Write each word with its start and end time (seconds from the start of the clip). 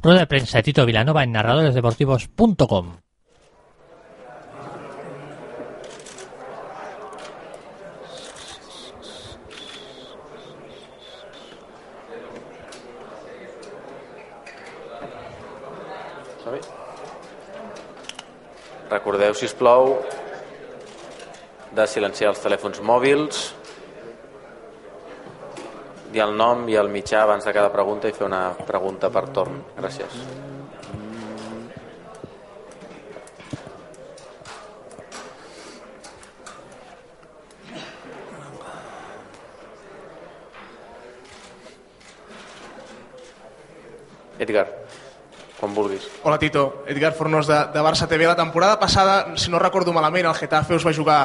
Rueda 0.00 0.20
de 0.20 0.26
prensa 0.26 0.58
de 0.58 0.62
Tito 0.62 0.86
Vilanova 0.86 1.24
en 1.24 1.32
narradoresdeportivos.com. 1.32 2.96
Recordeu, 18.88 19.34
si 19.34 19.44
us 19.44 19.52
plou, 19.52 19.98
de 21.76 21.84
silenciar 21.90 22.30
els 22.32 22.40
telèfons 22.40 22.78
mòbils, 22.80 23.48
dir 26.12 26.22
el 26.24 26.36
nom 26.36 26.66
i 26.68 26.76
el 26.80 26.88
mitjà 26.92 27.22
abans 27.22 27.44
de 27.44 27.52
cada 27.52 27.72
pregunta 27.72 28.08
i 28.08 28.16
fer 28.16 28.26
una 28.28 28.52
pregunta 28.66 29.10
per 29.12 29.28
torn. 29.34 29.60
Gràcies. 29.76 30.22
Edgar, 44.38 44.68
quan 45.58 45.74
vulguis. 45.74 46.04
Hola 46.22 46.38
Tito, 46.38 46.84
Edgar 46.86 47.10
Fornós 47.12 47.48
de, 47.50 47.58
de 47.74 47.82
Barça 47.82 48.06
TV. 48.06 48.24
La 48.24 48.36
temporada 48.38 48.78
passada, 48.78 49.34
si 49.36 49.50
no 49.50 49.58
recordo 49.58 49.92
malament, 49.92 50.28
el 50.30 50.38
Getafe 50.38 50.78
us 50.78 50.86
va 50.86 50.94
jugar 50.94 51.18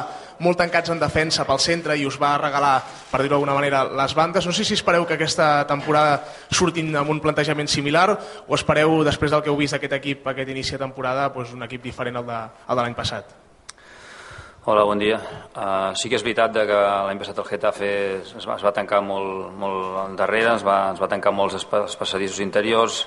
molt 0.44 0.60
tancats 0.60 0.92
en 0.92 1.00
defensa 1.00 1.46
pel 1.48 1.60
centre 1.62 1.96
i 1.96 2.04
us 2.06 2.18
va 2.20 2.34
regalar, 2.38 2.76
per 3.10 3.22
dir-ho 3.22 3.34
d'alguna 3.34 3.56
manera, 3.56 3.84
les 3.88 4.14
bandes. 4.14 4.46
No 4.46 4.52
sé 4.52 4.66
si 4.68 4.76
espereu 4.76 5.06
que 5.08 5.16
aquesta 5.16 5.66
temporada 5.70 6.20
surtin 6.52 6.92
amb 7.00 7.10
un 7.10 7.22
plantejament 7.24 7.70
similar 7.72 8.10
o 8.46 8.58
espereu, 8.58 9.00
després 9.06 9.32
del 9.32 9.42
que 9.42 9.52
heu 9.52 9.56
vist 9.58 9.78
aquest 9.78 9.96
equip, 9.96 10.28
aquest 10.28 10.52
inici 10.52 10.76
de 10.76 10.84
temporada, 10.84 11.30
doncs 11.32 11.56
un 11.56 11.64
equip 11.66 11.88
diferent 11.88 12.20
al 12.20 12.28
de, 12.28 12.42
al 12.68 12.76
de 12.76 12.82
l'any 12.82 12.98
passat. 12.98 13.40
Hola, 14.64 14.86
bon 14.88 14.96
dia. 14.96 15.18
Uh, 15.52 15.92
sí 15.92 16.08
que 16.08 16.16
és 16.16 16.22
veritat 16.24 16.54
que 16.56 16.76
l'any 17.04 17.18
passat 17.20 17.36
el 17.36 17.44
Getafe 17.44 17.88
es 18.24 18.46
va, 18.48 18.54
es 18.56 18.64
va 18.64 18.72
tancar 18.72 19.02
molt, 19.04 19.50
molt 19.60 20.14
darrere, 20.16 20.54
es 20.54 20.64
va, 20.64 20.94
es 20.94 21.02
va 21.02 21.08
tancar 21.12 21.34
molts 21.36 21.58
els 21.58 21.96
passadissos 22.00 22.40
interiors, 22.40 23.02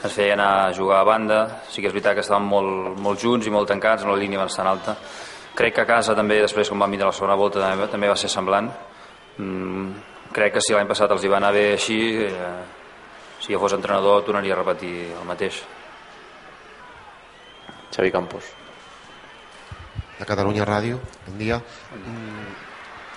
ens 0.00 0.14
feia 0.16 0.32
anar 0.38 0.48
a 0.62 0.72
jugar 0.72 1.02
a 1.02 1.04
banda, 1.04 1.40
sí 1.68 1.84
que 1.84 1.90
és 1.90 1.92
veritat 1.92 2.16
que 2.16 2.24
estàvem 2.24 2.48
molt, 2.48 2.96
molt 3.04 3.20
junts 3.20 3.44
i 3.44 3.52
molt 3.52 3.68
tancats 3.68 4.06
en 4.06 4.14
la 4.14 4.16
línia 4.16 4.40
bastant 4.40 4.72
alta. 4.72 4.96
Crec 5.56 5.74
que 5.74 5.84
a 5.86 5.88
casa 5.88 6.14
també, 6.16 6.40
després 6.42 6.68
quan 6.68 6.82
vam 6.84 6.92
vindre 6.92 7.08
la 7.08 7.16
segona 7.16 7.38
volta, 7.38 7.62
també, 7.62 7.88
també 7.92 8.10
va 8.12 8.18
ser 8.20 8.28
semblant. 8.32 8.68
Mm, 9.38 9.88
crec 10.36 10.56
que 10.56 10.64
si 10.64 10.76
l'any 10.76 10.88
passat 10.90 11.12
els 11.16 11.24
hi 11.24 11.32
va 11.32 11.40
anar 11.40 11.54
bé 11.56 11.70
així, 11.72 11.98
eh, 12.26 12.52
si 13.40 13.54
jo 13.54 13.62
fos 13.62 13.76
entrenador 13.76 14.22
tornaria 14.26 14.54
a 14.56 14.60
repetir 14.60 14.94
el 15.16 15.24
mateix. 15.28 15.64
Xavi 17.96 18.12
Campos 18.12 18.52
de 20.18 20.24
Catalunya 20.24 20.64
Ràdio, 20.64 21.00
bon 21.26 21.38
dia. 21.38 21.58
Mm, 21.92 22.46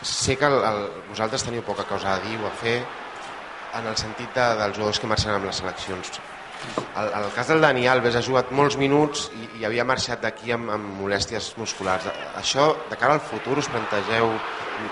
sé 0.03 0.35
que 0.37 0.47
el, 0.47 0.57
el, 0.63 0.81
vosaltres 1.09 1.45
teniu 1.47 1.63
poca 1.63 1.87
cosa 1.87 2.15
a 2.15 2.19
dir 2.23 2.35
o 2.41 2.47
a 2.47 2.51
fer 2.51 2.79
en 3.79 3.87
el 3.87 3.95
sentit 3.99 4.33
de, 4.35 4.47
dels 4.59 4.75
jugadors 4.75 4.99
que 4.99 5.07
marxen 5.07 5.35
amb 5.35 5.47
les 5.47 5.61
seleccions. 5.61 6.19
El, 6.67 7.11
el 7.21 7.29
cas 7.35 7.47
del 7.51 7.61
Dani 7.63 7.85
Alves 7.87 8.17
ha 8.19 8.23
jugat 8.25 8.49
molts 8.55 8.75
minuts 8.79 9.27
i, 9.37 9.45
i 9.59 9.65
havia 9.67 9.85
marxat 9.87 10.23
d'aquí 10.25 10.51
amb, 10.55 10.71
amb 10.75 10.89
molèsties 10.99 11.53
musculars. 11.59 12.09
Això, 12.39 12.65
de 12.91 12.97
cara 12.99 13.15
al 13.17 13.23
futur, 13.23 13.59
us 13.61 13.69
plantegeu 13.71 14.35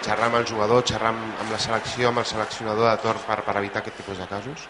xerrar 0.05 0.29
amb 0.29 0.39
el 0.41 0.47
jugador, 0.47 0.85
xerrar 0.87 1.11
amb, 1.15 1.33
amb 1.43 1.55
la 1.55 1.59
selecció, 1.61 2.11
amb 2.11 2.23
el 2.23 2.29
seleccionador 2.29 2.89
de 2.91 2.95
torn 3.03 3.25
per, 3.27 3.41
per 3.47 3.59
evitar 3.63 3.83
aquest 3.83 3.99
tipus 3.99 4.23
de 4.23 4.29
casos? 4.31 4.67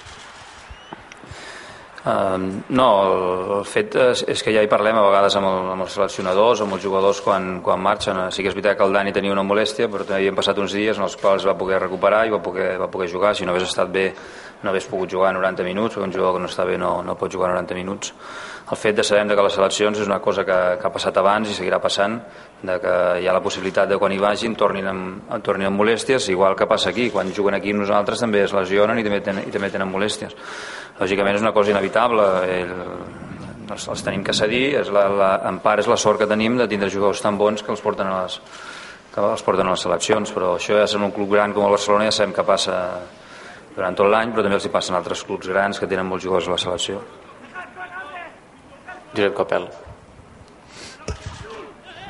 Uh, 2.05 2.61
no, 2.69 2.87
el, 3.03 3.13
el 3.57 3.63
fet 3.65 3.95
és, 3.97 4.21
és 4.29 4.43
que 4.45 4.51
ja 4.53 4.61
hi 4.63 4.69
parlem 4.69 4.99
a 4.99 5.03
vegades 5.07 5.33
amb, 5.39 5.49
el, 5.49 5.71
amb 5.73 5.83
els 5.83 5.95
seleccionadors, 5.97 6.61
amb 6.61 6.77
els 6.77 6.83
jugadors 6.85 7.19
quan, 7.25 7.57
quan 7.65 7.81
marxen. 7.81 8.19
Sí 8.31 8.45
que 8.45 8.51
és 8.51 8.55
veritat 8.55 8.77
que 8.77 8.85
el 8.85 8.93
Dani 8.93 9.13
tenia 9.15 9.33
una 9.33 9.43
molèstia, 9.43 9.89
però 9.91 10.05
havien 10.05 10.37
passat 10.37 10.61
uns 10.61 10.75
dies 10.77 10.99
en 10.99 11.07
els 11.07 11.17
quals 11.19 11.47
va 11.49 11.57
poder 11.57 11.81
recuperar 11.81 12.27
i 12.27 12.31
va 12.31 12.39
poder, 12.43 12.75
va 12.79 12.87
poder 12.93 13.09
jugar. 13.11 13.33
Si 13.35 13.47
no 13.47 13.55
hagués 13.55 13.67
estat 13.67 13.91
bé, 13.91 14.11
no 14.61 14.71
hagués 14.71 14.87
pogut 14.89 15.11
jugar 15.11 15.33
90 15.35 15.65
minuts, 15.65 15.97
perquè 15.97 16.07
un 16.07 16.13
jugador 16.13 16.37
que 16.37 16.45
no 16.45 16.51
està 16.53 16.67
bé 16.69 16.77
no, 16.77 17.01
no 17.03 17.17
pot 17.17 17.33
jugar 17.33 17.49
90 17.55 17.75
minuts. 17.81 18.13
El 18.71 18.77
fet 18.77 18.95
de 18.95 19.03
saber 19.07 19.27
que 19.33 19.43
les 19.43 19.57
seleccions 19.57 19.99
és 19.99 20.07
una 20.07 20.21
cosa 20.21 20.45
que, 20.45 20.57
que 20.77 20.87
ha 20.87 20.93
passat 20.93 21.17
abans 21.17 21.49
i 21.49 21.57
seguirà 21.57 21.81
passant, 21.81 22.19
de 22.61 22.79
que 22.83 22.95
hi 23.21 23.27
ha 23.27 23.35
la 23.35 23.43
possibilitat 23.43 23.89
de 23.89 23.97
quan 23.97 24.13
hi 24.13 24.21
vagin 24.21 24.55
tornin 24.59 24.87
amb, 24.91 25.37
tornin 25.43 25.71
amb 25.71 25.81
molèsties, 25.81 26.29
igual 26.29 26.55
que 26.55 26.69
passa 26.69 26.91
aquí. 26.93 27.09
Quan 27.11 27.33
juguen 27.33 27.57
aquí 27.57 27.73
nosaltres 27.73 28.21
també 28.21 28.45
es 28.45 28.53
lesionen 28.53 28.99
i 28.99 29.07
també 29.07 29.21
tenen, 29.25 29.47
i 29.49 29.53
també 29.55 29.73
tenen 29.73 29.91
molèsties 29.91 30.35
lògicament 30.99 31.37
és 31.37 31.45
una 31.45 31.53
cosa 31.55 31.73
inevitable. 31.73 32.25
El, 32.57 32.73
els, 33.71 33.87
els 33.91 34.03
tenim 34.03 34.23
que 34.23 34.35
cedir. 34.35 34.65
És 34.81 34.91
la, 34.93 35.07
la, 35.11 35.29
en 35.49 35.61
part 35.63 35.83
és 35.83 35.89
la 35.91 35.99
sort 35.99 36.21
que 36.21 36.29
tenim 36.29 36.57
de 36.59 36.67
tindre 36.71 36.91
jugadors 36.93 37.21
tan 37.23 37.37
bons 37.39 37.63
que 37.63 37.73
els 37.73 37.83
porten 37.83 38.09
a 38.09 38.23
les, 38.23 38.39
que 39.13 39.23
els 39.25 39.45
porten 39.45 39.67
a 39.67 39.73
les 39.73 39.85
seleccions 39.87 40.33
però 40.35 40.55
això 40.57 40.77
ja 40.77 40.85
és 40.85 40.93
en 40.97 41.07
un 41.07 41.13
club 41.15 41.31
gran 41.33 41.53
com 41.55 41.65
el 41.65 41.73
Barcelona 41.73 42.05
ja 42.05 42.13
sabem 42.13 42.35
que 42.37 42.45
passa 42.45 42.75
durant 43.73 43.97
tot 43.97 44.09
l'any 44.13 44.33
però 44.33 44.45
també 44.45 44.59
els 44.59 44.67
hi 44.67 44.73
passen 44.73 44.97
altres 44.97 45.23
clubs 45.25 45.49
grans 45.49 45.79
que 45.81 45.89
tenen 45.89 46.05
molts 46.05 46.25
jugadors 46.25 46.49
a 46.49 46.53
la 46.53 46.61
selecció. 46.61 47.01
Josep 49.15 49.33
Copel. 49.33 49.65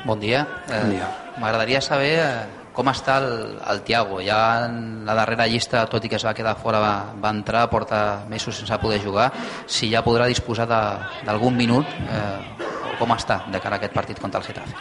Bon 0.04 0.20
dia, 0.20 0.44
eh, 0.68 0.80
bon 0.82 0.92
dia. 0.92 1.08
m'agradaria 1.40 1.80
saber 1.80 2.12
eh, 2.20 2.57
com 2.78 2.86
està 2.92 3.16
el, 3.18 3.56
el 3.72 3.80
Tiago? 3.82 4.20
Ja 4.22 4.68
en 4.68 5.02
la 5.06 5.16
darrera 5.18 5.48
llista, 5.50 5.82
tot 5.90 6.04
i 6.06 6.10
que 6.12 6.14
es 6.20 6.26
va 6.26 6.34
quedar 6.38 6.54
fora, 6.62 6.78
va, 6.78 6.92
va 7.18 7.32
entrar, 7.34 7.64
porta 7.72 8.22
mesos 8.30 8.54
sense 8.54 8.78
poder 8.78 9.00
jugar. 9.02 9.32
Si 9.66 9.90
ja 9.90 10.04
podrà 10.06 10.28
disposar 10.30 10.68
d'algun 10.70 11.58
minut, 11.58 11.90
eh, 12.06 12.68
com 13.00 13.14
està 13.16 13.42
de 13.50 13.58
cara 13.58 13.78
a 13.78 13.82
aquest 13.82 13.98
partit 13.98 14.22
contra 14.22 14.38
el 14.38 14.46
Getafe? 14.46 14.78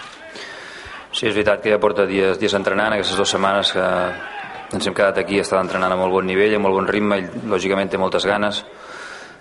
Sí, 1.09 1.25
és 1.25 1.33
veritat 1.33 1.63
que 1.63 1.73
ja 1.73 1.81
porta 1.81 2.05
dies, 2.05 2.37
dies 2.37 2.53
entrenant, 2.53 2.93
aquestes 2.93 3.17
dues 3.17 3.33
setmanes 3.33 3.73
que 3.73 3.87
ens 4.77 4.85
hem 4.85 4.93
quedat 4.93 5.17
aquí, 5.23 5.41
està 5.41 5.57
entrenant 5.63 5.95
a 5.95 5.97
molt 5.97 6.13
bon 6.13 6.29
nivell, 6.29 6.53
a 6.53 6.61
molt 6.61 6.77
bon 6.77 6.89
ritme, 6.91 7.17
i 7.23 7.45
lògicament 7.49 7.89
té 7.89 7.97
moltes 7.97 8.29
ganes 8.29 8.61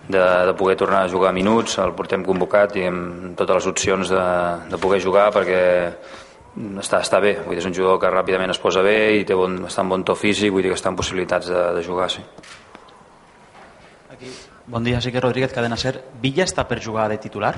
de, 0.08 0.22
de 0.48 0.54
poder 0.56 0.78
tornar 0.80 1.04
a 1.04 1.12
jugar 1.12 1.34
minuts, 1.36 1.76
el 1.82 1.92
portem 1.98 2.24
convocat 2.24 2.76
i 2.80 2.86
amb 2.88 3.34
totes 3.36 3.60
les 3.60 3.72
opcions 3.74 4.12
de, 4.12 4.28
de 4.70 4.80
poder 4.80 5.02
jugar 5.04 5.28
perquè 5.34 5.64
està, 6.80 7.02
està 7.04 7.20
bé, 7.20 7.34
vull 7.44 7.56
dir, 7.56 7.62
és 7.62 7.68
un 7.68 7.74
jugador 7.76 8.00
que 8.00 8.10
ràpidament 8.12 8.52
es 8.54 8.60
posa 8.60 8.82
bé 8.84 8.96
i 9.20 9.24
té 9.28 9.36
bon, 9.36 9.58
està 9.68 9.84
en 9.84 9.92
bon 9.92 10.04
to 10.06 10.16
físic, 10.16 10.52
vull 10.54 10.64
dir 10.64 10.72
que 10.72 10.78
està 10.78 10.92
en 10.92 10.96
possibilitats 10.96 11.50
de, 11.52 11.64
de 11.76 11.82
jugar, 11.84 12.10
sí. 12.12 12.24
Aquí. 14.12 14.32
Bon 14.66 14.82
dia, 14.82 15.00
sí 15.00 15.12
que 15.12 15.20
Rodríguez, 15.20 15.52
cadena 15.52 15.76
ser. 15.76 16.00
Villa 16.22 16.46
està 16.48 16.64
per 16.66 16.80
jugar 16.82 17.10
de 17.12 17.20
titular? 17.22 17.54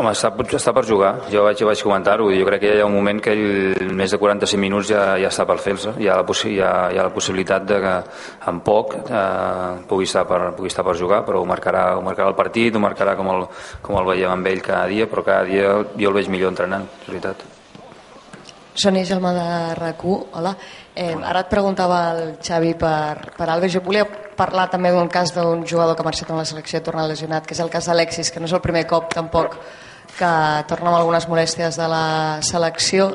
Home, 0.00 0.14
està, 0.16 0.30
està 0.56 0.72
per 0.72 0.86
jugar, 0.88 1.10
jo 1.28 1.42
vaig, 1.44 1.60
vaig 1.68 1.80
comentar-ho, 1.84 2.30
jo 2.32 2.44
crec 2.48 2.62
que 2.62 2.70
hi 2.72 2.80
ha 2.80 2.86
un 2.88 2.94
moment 2.94 3.18
que 3.20 3.34
ell, 3.34 3.90
més 3.98 4.14
de 4.14 4.18
45 4.22 4.60
minuts 4.62 4.88
ja, 4.88 5.02
ja 5.20 5.28
està 5.28 5.44
per 5.44 5.58
fer-se, 5.60 5.92
hi, 6.00 6.08
ha 6.08 6.14
la 6.16 6.24
hi, 6.24 6.54
ha, 6.64 6.70
hi 6.88 6.96
ha 6.96 7.04
la 7.04 7.12
possibilitat 7.12 7.66
de 7.68 7.80
que 7.82 7.92
en 8.48 8.62
poc 8.64 8.96
eh, 9.02 9.84
pugui, 9.90 10.08
estar 10.08 10.24
per, 10.30 10.40
pugui 10.56 10.72
estar 10.72 10.86
per 10.86 10.96
jugar, 10.96 11.20
però 11.26 11.42
ho 11.42 11.48
marcarà, 11.48 11.84
ho 11.98 12.04
marcarà 12.06 12.30
el 12.32 12.38
partit, 12.38 12.72
ho 12.72 12.80
marcarà 12.80 13.12
com 13.18 13.28
el, 13.34 13.44
com 13.84 14.00
el 14.00 14.08
veiem 14.14 14.32
amb 14.38 14.48
ell 14.48 14.64
cada 14.64 14.86
dia, 14.88 15.08
però 15.10 15.26
cada 15.26 15.44
dia 15.50 15.74
jo 15.84 16.14
el 16.14 16.16
veig 16.16 16.32
millor 16.32 16.54
entrenant, 16.54 16.88
és 17.02 17.12
veritat. 17.12 17.44
Sònia 18.80 19.04
Gelma 19.04 19.34
de 19.36 19.46
rac 19.76 20.06
hola. 20.06 20.54
Eh, 20.96 21.12
ara 21.12 21.44
et 21.44 21.52
preguntava 21.52 22.00
el 22.14 22.24
Xavi 22.40 22.72
per, 22.80 23.34
per 23.36 23.50
Alves, 23.50 23.74
jo 23.76 23.84
volia 23.84 24.06
parlar 24.40 24.70
també 24.72 24.94
d'un 24.96 25.12
cas 25.12 25.34
d'un 25.36 25.66
jugador 25.68 25.92
que 25.94 26.00
ha 26.00 26.08
marxat 26.08 26.32
en 26.32 26.40
la 26.40 26.48
selecció 26.48 26.80
i 26.80 26.88
torna 26.88 27.04
lesionat, 27.04 27.44
que 27.44 27.52
és 27.52 27.60
el 27.60 27.68
cas 27.68 27.92
d'Alexis, 27.92 28.32
que 28.32 28.40
no 28.40 28.48
és 28.48 28.56
el 28.56 28.64
primer 28.64 28.86
cop 28.88 29.12
tampoc 29.12 29.60
que 30.18 30.30
torna 30.68 30.90
amb 30.90 30.98
algunes 31.00 31.26
molèsties 31.28 31.78
de 31.80 31.88
la 31.88 32.04
selecció. 32.44 33.10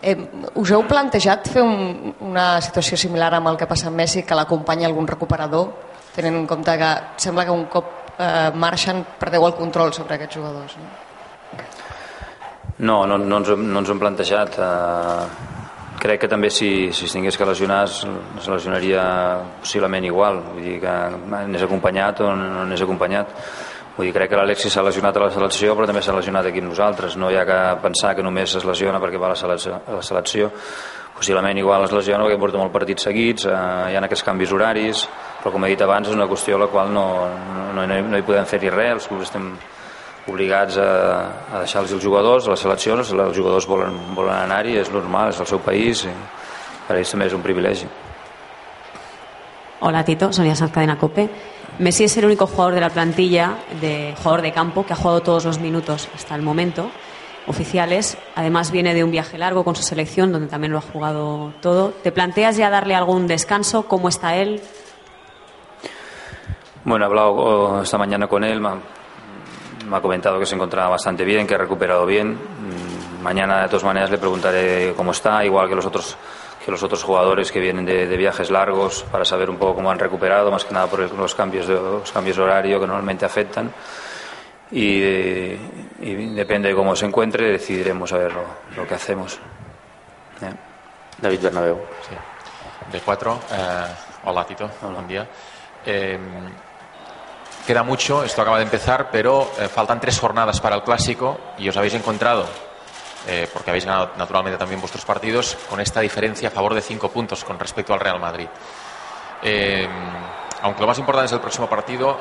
Eh, 0.00 0.16
us 0.56 0.72
heu 0.72 0.86
plantejat 0.88 1.50
fer 1.52 1.62
un, 1.62 2.14
una 2.24 2.60
situació 2.64 2.96
similar 2.96 3.34
amb 3.36 3.52
el 3.52 3.58
que 3.60 3.68
passa 3.68 3.90
amb 3.90 4.00
Messi, 4.00 4.24
que 4.24 4.38
l'acompanya 4.38 4.88
algun 4.88 5.08
recuperador, 5.08 5.70
tenint 6.14 6.40
en 6.40 6.48
compte 6.48 6.76
que 6.80 6.90
sembla 7.20 7.44
que 7.44 7.54
un 7.54 7.66
cop 7.72 8.16
eh, 8.16 8.50
marxen 8.54 9.04
perdeu 9.20 9.46
el 9.46 9.56
control 9.58 9.92
sobre 9.92 10.16
aquests 10.16 10.40
jugadors? 10.40 10.76
No, 12.80 13.04
no, 13.04 13.18
no, 13.18 13.24
no, 13.26 13.40
ens, 13.42 13.50
no 13.56 13.82
ens 13.82 13.88
ho 13.90 13.96
hem 13.96 14.00
plantejat. 14.00 14.56
Eh, 14.56 15.48
crec 16.00 16.22
que 16.24 16.30
també 16.32 16.50
si, 16.50 16.90
si 16.96 17.04
es 17.04 17.12
tingués 17.12 17.36
que 17.36 17.46
lesionar 17.46 17.84
es, 17.84 18.00
es 18.40 18.48
lesionaria 18.48 19.02
possiblement 19.60 20.06
igual 20.08 20.40
vull 20.46 20.64
dir 20.64 20.78
que 20.82 20.94
anés 21.42 21.66
acompanyat 21.66 22.22
o 22.24 22.30
no 22.36 22.62
anés 22.64 22.80
acompanyat 22.80 23.34
vull 24.00 24.08
dir, 24.08 24.14
crec 24.16 24.30
que 24.32 24.38
l'Alexis 24.38 24.72
s'ha 24.72 24.84
lesionat 24.84 25.16
a 25.18 25.26
la 25.26 25.32
selecció 25.34 25.74
però 25.76 25.86
també 25.88 26.00
s'ha 26.00 26.16
lesionat 26.16 26.48
aquí 26.48 26.62
amb 26.62 26.72
nosaltres. 26.72 27.18
No 27.20 27.28
hi 27.30 27.36
ha 27.36 27.44
que 27.44 27.58
pensar 27.84 28.14
que 28.16 28.24
només 28.24 28.54
es 28.56 28.64
lesiona 28.64 29.00
perquè 29.02 29.20
va 29.20 29.28
a 29.28 29.34
la 29.34 29.36
selecció, 29.36 29.76
a 29.86 29.98
la 29.98 30.02
selecció. 30.02 30.50
possiblement 31.20 31.58
igual 31.58 31.84
es 31.84 31.92
lesiona 31.92 32.24
perquè 32.24 32.38
porta 32.40 32.56
molts 32.56 32.72
partits 32.72 33.02
seguits 33.04 33.44
eh, 33.44 33.50
hi 33.90 33.96
ha 33.96 34.00
aquests 34.00 34.24
canvis 34.24 34.52
horaris 34.56 35.02
però 35.42 35.52
com 35.52 35.64
he 35.64 35.68
dit 35.68 35.82
abans 35.82 36.08
és 36.08 36.14
una 36.14 36.26
qüestió 36.26 36.56
a 36.56 36.60
la 36.62 36.68
qual 36.72 36.94
no, 36.94 37.04
no, 37.74 37.84
no, 37.84 38.00
no 38.00 38.16
hi 38.16 38.24
podem 38.24 38.46
fer-hi 38.46 38.70
res. 38.70 38.92
Els 38.94 39.08
clubs 39.08 39.28
estem 39.28 39.50
obligats 40.28 40.78
a, 40.80 40.90
a 41.52 41.64
deixar-los 41.66 41.92
els 41.92 42.04
jugadors 42.04 42.46
a 42.46 42.54
les 42.54 42.64
seleccions, 42.64 43.12
els 43.12 43.36
jugadors 43.36 43.68
volen, 43.68 43.98
volen 44.16 44.36
anar-hi 44.38 44.78
és 44.80 44.92
normal, 44.92 45.34
és 45.34 45.40
el 45.40 45.50
seu 45.50 45.60
país 45.60 46.06
i 46.08 46.14
per 46.86 46.96
ells 46.96 47.12
també 47.12 47.28
és 47.28 47.36
un 47.36 47.44
privilegi 47.44 47.90
Hola 49.82 50.04
Tito, 50.04 50.30
Sonia 50.30 50.54
Sanz 50.54 50.72
Cadena 50.72 50.98
Cope. 50.98 51.30
Messi 51.78 52.04
es 52.04 52.16
el 52.18 52.26
único 52.26 52.46
jugador 52.46 52.74
de 52.74 52.82
la 52.82 52.90
plantilla, 52.90 53.56
de 53.80 54.14
jugador 54.18 54.42
de 54.42 54.52
campo, 54.52 54.84
que 54.84 54.92
ha 54.92 54.96
jugado 54.96 55.22
todos 55.22 55.46
los 55.46 55.58
minutos 55.58 56.06
hasta 56.14 56.34
el 56.34 56.42
momento 56.42 56.90
oficiales. 57.46 58.18
Además 58.36 58.70
viene 58.70 58.92
de 58.92 59.02
un 59.02 59.10
viaje 59.10 59.38
largo 59.38 59.64
con 59.64 59.74
su 59.74 59.82
selección, 59.82 60.32
donde 60.32 60.48
también 60.48 60.72
lo 60.72 60.78
ha 60.78 60.82
jugado 60.82 61.54
todo. 61.62 61.94
¿Te 62.02 62.12
planteas 62.12 62.58
ya 62.58 62.68
darle 62.68 62.94
algún 62.94 63.26
descanso? 63.26 63.86
¿Cómo 63.86 64.10
está 64.10 64.36
él? 64.36 64.60
Bueno, 66.84 67.06
he 67.06 67.08
hablado 67.08 67.30
oh, 67.32 67.82
esta 67.82 67.96
mañana 67.96 68.26
con 68.26 68.44
él, 68.44 68.60
me 68.60 68.68
ha, 68.68 68.74
me 69.88 69.96
ha 69.96 70.00
comentado 70.02 70.38
que 70.38 70.44
se 70.44 70.56
encontraba 70.56 70.90
bastante 70.90 71.24
bien, 71.24 71.46
que 71.46 71.54
ha 71.54 71.58
recuperado 71.58 72.04
bien. 72.04 72.34
Mm, 72.34 73.00
Mañana, 73.22 73.62
de 73.62 73.68
todas 73.68 73.84
maneras, 73.84 74.10
le 74.10 74.16
preguntaré 74.16 74.94
cómo 74.96 75.10
está, 75.10 75.44
igual 75.44 75.68
que 75.68 75.74
los 75.74 75.84
otros 75.84 76.16
que 76.64 76.70
los 76.70 76.82
otros 76.82 77.02
jugadores 77.02 77.50
que 77.52 77.58
vienen 77.60 77.84
de, 77.86 78.06
de 78.06 78.16
viajes 78.16 78.50
largos 78.50 79.04
para 79.10 79.24
saber 79.24 79.48
un 79.50 79.56
poco 79.56 79.76
cómo 79.76 79.90
han 79.90 79.98
recuperado, 79.98 80.50
más 80.50 80.64
que 80.64 80.74
nada 80.74 80.86
por 80.86 81.00
el- 81.00 81.16
los 81.16 81.34
cambios 81.34 81.66
de, 81.66 81.74
los 81.74 82.12
cambios 82.12 82.36
de 82.36 82.42
horario 82.42 82.78
que 82.80 82.86
normalmente 82.86 83.24
afectan. 83.24 83.72
Y, 84.72 85.02
y 86.00 86.34
depende 86.34 86.68
de 86.68 86.74
cómo 86.76 86.94
se 86.94 87.06
encuentre, 87.06 87.50
decidiremos 87.50 88.12
a 88.12 88.18
ver 88.18 88.32
lo, 88.32 88.44
lo 88.76 88.86
que 88.86 88.94
hacemos. 88.94 89.38
David 91.20 91.40
Bernabéu. 91.42 91.78
Sí. 92.08 92.14
De 92.92 93.00
cuatro. 93.00 93.38
eh, 93.52 93.84
hola, 94.24 94.44
Tito. 94.46 94.70
Buen 94.82 95.06
día. 95.08 95.26
Eh, 95.84 96.18
queda 97.66 97.82
mucho, 97.82 98.22
esto 98.24 98.42
acaba 98.42 98.58
de 98.58 98.64
empezar, 98.64 99.08
pero 99.10 99.50
eh, 99.58 99.68
faltan 99.68 100.00
tres 100.00 100.18
jornadas 100.18 100.60
para 100.60 100.76
el 100.76 100.82
clásico 100.82 101.38
y 101.58 101.68
os 101.68 101.76
habéis 101.76 101.94
encontrado, 101.94 102.46
eh, 103.26 103.48
porque 103.52 103.70
habéis 103.70 103.84
ganado 103.84 104.12
naturalmente 104.16 104.58
también 104.58 104.80
vuestros 104.80 105.04
partidos, 105.04 105.56
con 105.68 105.80
esta 105.80 106.00
diferencia 106.00 106.48
a 106.48 106.50
favor 106.50 106.74
de 106.74 106.82
cinco 106.82 107.10
puntos 107.10 107.44
con 107.44 107.58
respecto 107.58 107.92
al 107.92 108.00
Real 108.00 108.20
Madrid. 108.20 108.48
Eh, 109.42 109.88
aunque 110.62 110.80
lo 110.80 110.86
más 110.86 110.98
importante 110.98 111.26
es 111.26 111.32
el 111.32 111.40
próximo 111.40 111.68
partido, 111.68 112.18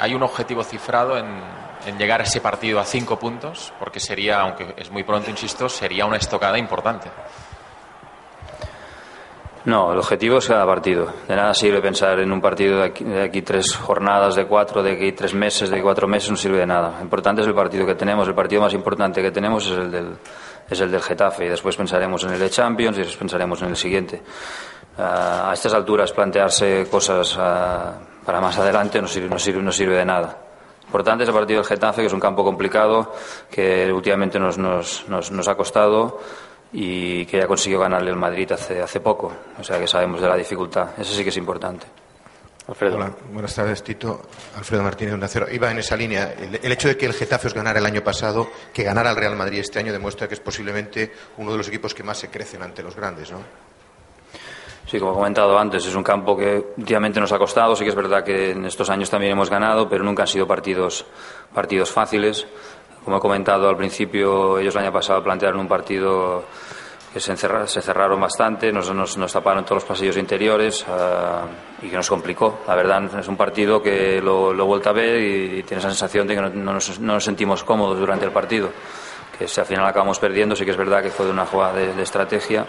hay, 0.00 0.14
un 0.14 0.22
objetivo 0.22 0.64
cifrado 0.64 1.16
en 1.16 1.98
llegar 1.98 2.20
a 2.20 2.24
ese 2.24 2.40
partido 2.40 2.80
a 2.80 2.84
cinco 2.84 3.18
puntos, 3.18 3.72
porque 3.78 4.00
sería, 4.00 4.40
aunque 4.40 4.74
es 4.76 4.90
muy 4.90 5.04
pronto, 5.04 5.30
insisto, 5.30 5.68
sería 5.68 6.06
una 6.06 6.16
estocada 6.16 6.58
importante. 6.58 7.10
No, 9.68 9.92
el 9.92 9.98
objetivo 9.98 10.38
es 10.38 10.48
cada 10.48 10.64
partido. 10.64 11.12
De 11.28 11.36
nada 11.36 11.52
sirve 11.52 11.82
pensar 11.82 12.18
en 12.20 12.32
un 12.32 12.40
partido 12.40 12.78
de 12.78 13.22
aquí, 13.22 13.42
tres 13.42 13.76
jornadas, 13.76 14.34
de 14.34 14.46
cuatro, 14.46 14.82
de 14.82 14.92
aquí 14.92 15.12
tres 15.12 15.34
meses, 15.34 15.68
de 15.68 15.82
cuatro 15.82 16.08
meses, 16.08 16.30
no 16.30 16.38
sirve 16.38 16.60
de 16.60 16.66
nada. 16.66 16.94
Lo 16.96 17.02
importante 17.02 17.42
es 17.42 17.48
el 17.48 17.54
partido 17.54 17.84
que 17.84 17.94
tenemos. 17.94 18.26
El 18.26 18.34
partido 18.34 18.62
más 18.62 18.72
importante 18.72 19.20
que 19.20 19.30
tenemos 19.30 19.66
es 19.66 19.76
el 19.76 19.90
del, 19.90 20.16
es 20.70 20.80
el 20.80 20.90
del 20.90 21.02
Getafe 21.02 21.44
y 21.44 21.48
después 21.50 21.76
pensaremos 21.76 22.24
en 22.24 22.32
el 22.32 22.38
de 22.38 22.48
Champions 22.48 22.96
y 22.96 23.00
después 23.00 23.18
pensaremos 23.18 23.60
en 23.60 23.68
el 23.68 23.76
siguiente. 23.76 24.22
Ah, 24.96 25.50
a 25.50 25.52
estas 25.52 25.74
alturas 25.74 26.12
plantearse 26.12 26.88
cosas 26.90 27.36
ah, 27.38 27.92
para 28.24 28.40
más 28.40 28.58
adelante 28.58 29.02
no 29.02 29.06
sirve, 29.06 29.28
no, 29.28 29.38
sirve, 29.38 29.62
no 29.62 29.70
sirve 29.70 29.96
de 29.96 30.04
nada. 30.06 30.34
Importante 30.86 31.24
es 31.24 31.28
el 31.28 31.34
partido 31.34 31.60
del 31.60 31.68
Getafe, 31.68 32.00
que 32.00 32.06
es 32.06 32.14
un 32.14 32.20
campo 32.20 32.42
complicado, 32.42 33.12
que 33.50 33.92
últimamente 33.92 34.38
nos, 34.38 34.56
nos, 34.56 35.04
nos, 35.08 35.30
nos 35.30 35.46
ha 35.46 35.54
costado 35.56 36.20
y 36.72 37.24
que 37.26 37.38
ya 37.38 37.46
consiguió 37.46 37.80
ganarle 37.80 38.10
el 38.10 38.16
Madrid 38.16 38.50
hace, 38.52 38.80
hace 38.82 39.00
poco. 39.00 39.32
O 39.58 39.64
sea 39.64 39.78
que 39.78 39.86
sabemos 39.86 40.20
de 40.20 40.28
la 40.28 40.36
dificultad. 40.36 40.90
Eso 40.98 41.14
sí 41.14 41.22
que 41.22 41.30
es 41.30 41.36
importante. 41.36 41.86
Alfredo. 42.68 42.96
Hola, 42.96 43.12
buenas 43.32 43.54
tardes, 43.54 43.82
Tito. 43.82 44.20
Alfredo 44.56 44.82
Martínez, 44.82 45.14
Onda 45.14 45.26
Cero. 45.26 45.46
Iba 45.50 45.70
en 45.70 45.78
esa 45.78 45.96
línea. 45.96 46.34
El, 46.34 46.60
el 46.62 46.72
hecho 46.72 46.88
de 46.88 46.98
que 46.98 47.06
el 47.06 47.14
Getafe 47.14 47.46
os 47.46 47.54
ganara 47.54 47.78
el 47.78 47.86
año 47.86 48.04
pasado, 48.04 48.50
que 48.74 48.82
ganara 48.82 49.10
el 49.10 49.16
Real 49.16 49.36
Madrid 49.36 49.60
este 49.60 49.78
año, 49.78 49.90
demuestra 49.90 50.28
que 50.28 50.34
es 50.34 50.40
posiblemente 50.40 51.10
uno 51.38 51.52
de 51.52 51.56
los 51.56 51.68
equipos 51.68 51.94
que 51.94 52.02
más 52.02 52.18
se 52.18 52.28
crecen 52.28 52.62
ante 52.62 52.82
los 52.82 52.94
grandes, 52.94 53.32
¿no? 53.32 53.38
Sí, 54.86 54.98
como 54.98 55.12
he 55.12 55.14
comentado 55.14 55.58
antes, 55.58 55.84
es 55.84 55.94
un 55.94 56.02
campo 56.02 56.36
que 56.36 56.64
últimamente 56.76 57.20
nos 57.20 57.32
ha 57.32 57.38
costado. 57.38 57.74
Sí 57.76 57.84
que 57.84 57.90
es 57.90 57.96
verdad 57.96 58.22
que 58.22 58.50
en 58.52 58.64
estos 58.66 58.90
años 58.90 59.08
también 59.08 59.32
hemos 59.32 59.48
ganado, 59.48 59.88
pero 59.88 60.04
nunca 60.04 60.22
han 60.24 60.28
sido 60.28 60.46
partidos, 60.46 61.06
partidos 61.54 61.90
fáciles. 61.90 62.46
Como 63.08 63.16
he 63.16 63.20
comentado 63.22 63.70
al 63.70 63.76
principio, 63.78 64.58
ellos 64.58 64.74
el 64.74 64.82
año 64.82 64.92
pasado 64.92 65.22
plantearon 65.24 65.60
un 65.60 65.66
partido 65.66 66.44
que 67.10 67.18
se, 67.20 67.32
encerra- 67.32 67.66
se 67.66 67.80
cerraron 67.80 68.20
bastante, 68.20 68.70
nos, 68.70 68.92
nos- 68.92 69.16
nos 69.16 69.32
taparon 69.32 69.64
todos 69.64 69.76
los 69.76 69.84
pasillos 69.84 70.18
interiores 70.18 70.84
ah, 70.86 71.44
y 71.80 71.88
que 71.88 71.96
nos 71.96 72.06
complicó. 72.06 72.58
La 72.68 72.74
verdad, 72.74 73.02
es 73.18 73.26
un 73.26 73.38
partido 73.38 73.82
que 73.82 74.20
lo, 74.20 74.52
lo 74.52 74.62
he 74.62 74.66
vuelto 74.66 74.90
a 74.90 74.92
ver 74.92 75.22
y, 75.22 75.62
tiene 75.62 75.78
esa 75.80 75.88
sensación 75.88 76.26
de 76.26 76.34
que 76.34 76.40
no, 76.42 76.50
no 76.50 76.74
nos, 76.74 77.00
no 77.00 77.14
nos 77.14 77.24
sentimos 77.24 77.64
cómodos 77.64 77.98
durante 77.98 78.26
el 78.26 78.30
partido. 78.30 78.68
Que 79.38 79.48
si 79.48 79.58
al 79.58 79.64
final 79.66 79.86
acabamos 79.86 80.18
perdiendo, 80.18 80.54
sí 80.54 80.66
que 80.66 80.72
es 80.72 80.76
verdad 80.76 81.02
que 81.02 81.08
fue 81.08 81.24
de 81.24 81.32
una 81.32 81.46
jugada 81.46 81.72
de, 81.78 81.94
de 81.94 82.02
estrategia 82.02 82.66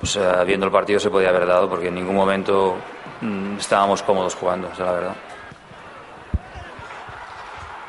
pues 0.00 0.16
eh, 0.16 0.22
viendo 0.44 0.66
el 0.66 0.72
partido 0.72 0.98
se 0.98 1.08
podía 1.08 1.28
haber 1.28 1.46
dado 1.46 1.68
porque 1.68 1.86
en 1.86 1.94
ningún 1.94 2.16
momento 2.16 2.74
mm, 3.20 3.58
estábamos 3.58 4.02
cómodos 4.02 4.34
jugando, 4.34 4.66
es 4.72 4.78
la 4.80 4.90
verdad. 4.90 5.14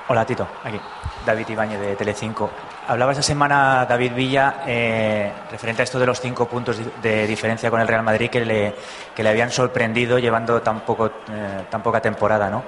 Hola 0.10 0.24
Tito, 0.24 0.46
aquí. 0.64 0.80
David 1.25 1.50
Ibañez 1.50 1.80
de 1.80 1.96
Telecinco. 1.96 2.50
Hablaba 2.88 3.12
esta 3.12 3.24
semana 3.24 3.86
David 3.86 4.14
Villa 4.14 4.64
eh, 4.68 5.31
referente 5.50 5.81
a 5.81 5.86
esto 5.86 6.00
de 6.00 6.06
los 6.06 6.20
cinco 6.20 6.48
puntos 6.48 6.78
de 7.02 7.28
diferencia 7.28 7.70
con 7.70 7.80
el 7.80 7.88
Real 7.88 8.04
Madrid 8.04 8.30
que 8.30 8.44
le, 8.44 8.75
que 9.16 9.24
le 9.24 9.30
habían 9.30 9.52
sorprendido 9.52 10.20
llevando 10.20 10.62
tan, 10.62 10.81
poco, 10.81 11.08
eh, 11.08 11.66
tan 11.70 11.81
poca 11.81 12.02
temporada. 12.02 12.50
¿no? 12.50 12.64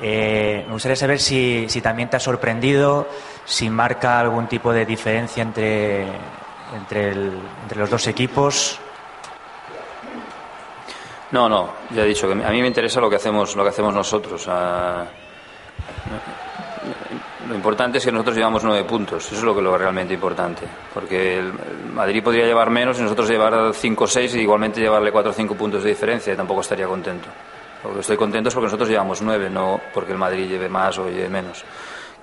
Eh, 0.00 0.64
me 0.66 0.72
gustaría 0.72 0.96
saber 0.96 1.18
si, 1.18 1.66
si 1.68 1.80
también 1.80 2.08
te 2.08 2.16
ha 2.16 2.20
sorprendido, 2.20 3.08
si 3.44 3.68
marca 3.70 4.20
algún 4.20 4.46
tipo 4.46 4.72
de 4.72 4.84
diferencia 4.84 5.42
entre, 5.42 6.02
entre, 6.74 7.10
entre 7.12 7.78
los 7.78 7.90
dos 7.90 8.06
equipos. 8.06 8.78
No, 11.32 11.48
no, 11.48 11.70
ya 11.90 12.02
he 12.02 12.06
dicho 12.06 12.28
que 12.28 12.34
a 12.34 12.50
mí 12.50 12.60
me 12.60 12.68
interesa 12.68 13.00
lo 13.00 13.10
que 13.10 13.16
hacemos, 13.16 13.56
lo 13.56 13.64
que 13.64 13.70
hacemos 13.70 13.92
nosotros. 13.92 14.46
ah, 14.48 15.04
lo 17.48 17.54
importante 17.54 17.98
es 17.98 18.04
que 18.04 18.12
nosotros 18.12 18.36
llevamos 18.36 18.62
nueve 18.64 18.84
puntos, 18.84 19.26
eso 19.26 19.36
es 19.36 19.42
lo 19.42 19.54
que 19.54 19.62
lo 19.62 19.76
realmente 19.76 20.14
importante, 20.14 20.62
porque 20.92 21.38
el 21.38 21.52
Madrid 21.92 22.22
podría 22.22 22.44
llevar 22.46 22.70
menos 22.70 22.98
y 22.98 23.02
nosotros 23.02 23.28
llevar 23.28 23.72
cinco 23.74 24.04
o 24.04 24.06
seis 24.06 24.34
y 24.34 24.40
igualmente 24.40 24.80
llevarle 24.80 25.12
cuatro 25.12 25.30
o 25.30 25.34
cinco 25.34 25.54
puntos 25.54 25.82
de 25.82 25.90
diferencia 25.90 26.32
y 26.32 26.36
tampoco 26.36 26.60
estaría 26.60 26.86
contento. 26.86 27.28
Lo 27.84 27.94
que 27.94 28.00
estoy 28.00 28.16
contento 28.16 28.48
es 28.48 28.54
porque 28.54 28.66
nosotros 28.66 28.88
llevamos 28.88 29.22
nueve, 29.22 29.48
no 29.50 29.80
porque 29.94 30.12
el 30.12 30.18
Madrid 30.18 30.48
lleve 30.48 30.68
más 30.68 30.98
o 30.98 31.08
lleve 31.08 31.28
menos. 31.28 31.64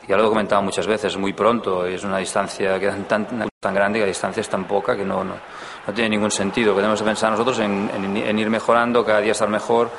Ya 0.08 0.18
lo 0.18 0.26
he 0.26 0.30
comentado 0.30 0.62
muchas 0.62 0.86
veces, 0.86 1.14
es 1.14 1.18
muy 1.18 1.32
pronto, 1.32 1.86
es 1.86 2.04
una 2.04 2.18
distancia 2.18 2.78
que 2.78 2.88
es 2.88 3.08
tan, 3.08 3.26
tan 3.60 3.74
grande 3.74 4.00
y 4.00 4.02
la 4.02 4.08
distancia 4.08 4.42
es 4.42 4.50
tan 4.50 4.66
poca 4.66 4.98
que 4.98 5.06
no, 5.06 5.24
no, 5.24 5.36
no 5.88 5.94
tiene 5.94 6.10
ningún 6.10 6.32
sentido. 6.32 6.76
Tenemos 6.76 7.00
que 7.00 7.06
pensar 7.06 7.32
nosotros 7.32 7.60
en, 7.60 7.90
en- 7.96 8.18
en 8.18 8.40
ir 8.40 8.50
mejorando, 8.50 9.06
cada 9.06 9.22
día 9.22 9.32
estar 9.32 9.48
mejor 9.48 9.90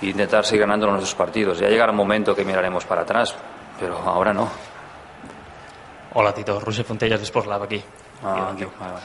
e 0.00 0.06
intentar 0.06 0.44
seguir 0.44 0.60
ganando 0.60 0.86
nuestros 0.86 1.16
partidos. 1.16 1.58
Ya 1.58 1.68
llegará 1.68 1.90
un 1.90 1.96
momento 1.96 2.36
que 2.36 2.44
miraremos 2.44 2.84
para 2.84 3.02
atrás, 3.02 3.34
pero 3.78 3.98
ahora 3.98 4.32
no. 4.32 4.48
Hola 6.14 6.32
Tito, 6.32 6.58
Rusia 6.60 6.84
Fontellas 6.84 7.20
de 7.20 7.26
Sportlab 7.26 7.62
aquí. 7.62 7.82
Ah, 8.24 8.50
Aquí. 8.52 8.64
vale, 8.64 8.92
vale. 8.92 9.04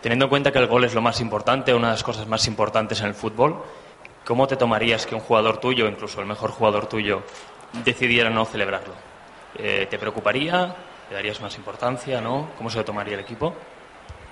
Teniendo 0.00 0.26
en 0.26 0.28
cuenta 0.28 0.52
que 0.52 0.58
el 0.58 0.66
gol 0.66 0.84
es 0.84 0.94
lo 0.94 1.00
más 1.00 1.20
importante, 1.20 1.72
una 1.74 1.88
de 1.88 1.94
las 1.94 2.02
cosas 2.04 2.26
más 2.26 2.46
importantes 2.46 3.00
en 3.00 3.06
el 3.06 3.14
fútbol, 3.14 3.62
¿cómo 4.24 4.46
te 4.46 4.56
tomarías 4.56 5.06
que 5.06 5.14
un 5.14 5.20
jugador 5.20 5.58
tuyo, 5.58 5.86
incluso 5.88 6.20
el 6.20 6.26
mejor 6.26 6.50
jugador 6.50 6.86
tuyo, 6.86 7.22
decidiera 7.84 8.30
no 8.30 8.44
celebrarlo? 8.44 8.94
Eh, 9.56 9.86
¿Te 9.88 9.98
preocuparía? 9.98 10.74
¿Le 11.10 11.14
darías 11.16 11.40
más 11.40 11.56
importancia? 11.56 12.20
¿No? 12.20 12.50
¿Cómo 12.56 12.70
se 12.70 12.78
lo 12.78 12.84
tomaría 12.84 13.14
el 13.14 13.20
equipo? 13.20 13.54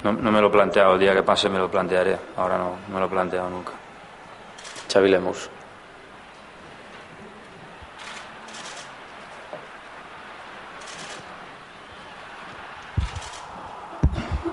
No, 0.04 0.12
no 0.12 0.30
me 0.32 0.40
lo 0.40 0.49
he 0.49 0.50
planteado, 0.50 0.94
el 0.94 1.00
día 1.00 1.14
que 1.14 1.22
pase 1.22 1.49
me 1.49 1.58
lo 1.58 1.70
plantearé. 1.70 2.18
Ahora 2.37 2.58
no, 2.58 2.76
no 2.88 2.94
me 2.94 3.00
lo 3.00 3.06
he 3.06 3.11
planteado 3.11 3.49
nunca. 3.49 3.72
Xavi 4.92 5.08
Lemus. 5.08 5.49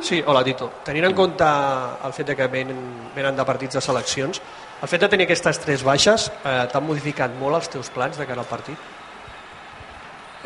Sí, 0.10 0.24
hola 0.26 0.42
Tito. 0.42 0.72
Tenint 0.82 1.06
en 1.06 1.14
compte 1.14 1.46
el 1.46 2.14
fet 2.18 2.32
de 2.32 2.36
que 2.36 2.48
venen, 2.50 2.78
venen 3.14 3.36
de 3.38 3.44
partits 3.46 3.78
de 3.78 3.82
seleccions, 3.86 4.40
el 4.82 4.90
fet 4.90 5.04
de 5.04 5.10
tenir 5.12 5.28
aquestes 5.28 5.60
tres 5.62 5.84
baixes 5.86 6.24
eh, 6.34 6.64
t'han 6.72 6.82
modificat 6.88 7.36
molt 7.38 7.60
els 7.60 7.70
teus 7.76 7.92
plans 7.94 8.18
de 8.18 8.26
cara 8.26 8.42
al 8.42 8.50
partit? 8.50 8.88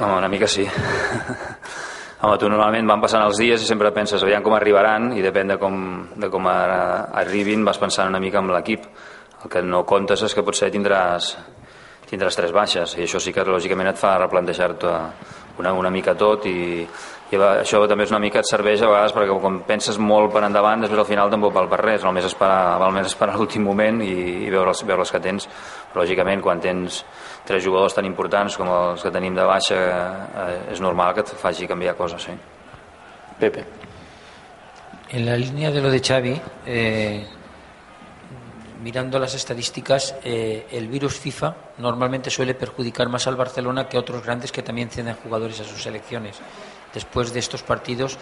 Home, 0.01 0.17
una 0.17 0.27
mica 0.27 0.49
sí. 0.51 0.65
Home, 0.67 2.35
tu 2.41 2.49
normalment 2.51 2.91
van 2.91 3.05
passant 3.05 3.23
els 3.23 3.39
dies 3.39 3.63
i 3.63 3.69
sempre 3.69 3.93
penses 3.95 4.27
aviam 4.27 4.43
com 4.43 4.57
arribaran 4.57 5.13
i 5.15 5.23
depèn 5.23 5.55
de 5.55 5.57
com, 5.61 5.79
de 6.11 6.27
com 6.33 6.51
arribin 6.51 7.63
vas 7.63 7.79
pensant 7.79 8.11
una 8.11 8.19
mica 8.19 8.43
amb 8.43 8.51
l'equip. 8.51 8.89
El 9.45 9.53
que 9.53 9.63
no 9.63 9.85
comptes 9.87 10.27
és 10.27 10.35
que 10.35 10.43
potser 10.43 10.73
tindràs, 10.75 11.37
tindràs 12.11 12.35
tres 12.35 12.51
baixes 12.51 12.99
i 12.99 13.07
això 13.07 13.23
sí 13.23 13.31
que 13.31 13.47
lògicament 13.47 13.95
et 13.95 14.03
fa 14.03 14.17
replantejar-te 14.25 14.97
una, 15.63 15.71
una 15.77 15.93
mica 15.93 16.17
tot 16.19 16.51
i, 16.51 16.83
i 17.33 17.39
va, 17.39 17.49
això 17.63 17.81
també 17.89 18.05
és 18.05 18.13
una 18.13 18.21
mica 18.21 18.41
et 18.43 18.49
serveix 18.49 18.83
a 18.83 18.89
vegades 18.91 19.13
perquè 19.15 19.37
quan 19.41 19.59
penses 19.67 19.97
molt 19.97 20.31
per 20.33 20.43
endavant 20.45 20.85
després 20.85 21.03
al 21.03 21.09
final 21.09 21.31
tampoc 21.33 21.53
val 21.55 21.69
per 21.71 21.79
res 21.81 22.05
val 22.05 22.13
més 22.15 22.27
esperar, 22.29 22.77
val 22.81 22.93
més 22.95 23.09
esperar 23.09 23.35
l'últim 23.39 23.65
moment 23.65 24.01
i, 24.05 24.13
i 24.45 24.49
veure, 24.49 24.69
els, 24.73 24.83
veure 24.85 25.05
els 25.05 25.13
que 25.13 25.23
tens 25.23 25.47
però 25.91 26.03
lògicament 26.03 26.43
quan 26.45 26.61
tens 26.63 27.03
tres 27.47 27.63
jugadors 27.65 27.97
tan 27.97 28.05
importants 28.09 28.57
com 28.59 28.69
els 28.71 29.03
que 29.03 29.13
tenim 29.13 29.37
de 29.37 29.47
baixa 29.49 29.79
eh, 29.79 30.59
és 30.75 30.83
normal 30.83 31.15
que 31.17 31.25
et 31.25 31.33
faci 31.41 31.69
canviar 31.69 31.97
coses 31.99 32.29
sí. 32.29 32.37
Pepe 33.39 33.65
En 35.13 35.27
la 35.27 35.37
línea 35.37 35.69
de 35.69 35.79
lo 35.79 35.91
de 35.91 35.99
Xavi, 35.99 36.41
eh, 36.65 37.23
mirando 38.81 39.19
las 39.19 39.35
estadísticas, 39.35 40.15
eh, 40.23 40.65
el 40.71 40.87
virus 40.87 41.19
FIFA 41.19 41.55
normalmente 41.77 42.31
suele 42.31 42.55
perjudicar 42.55 43.09
más 43.09 43.27
al 43.27 43.35
Barcelona 43.35 43.87
que 43.87 43.97
a 43.97 43.99
otros 43.99 44.23
grandes 44.23 44.51
que 44.51 44.63
también 44.63 44.89
ceden 44.89 45.15
jugadores 45.21 45.59
a 45.59 45.65
sus 45.65 45.83
selecciones. 45.83 46.41
Después 46.93 47.33
de 47.33 47.39
estos 47.39 47.63
partidos, 47.63 48.17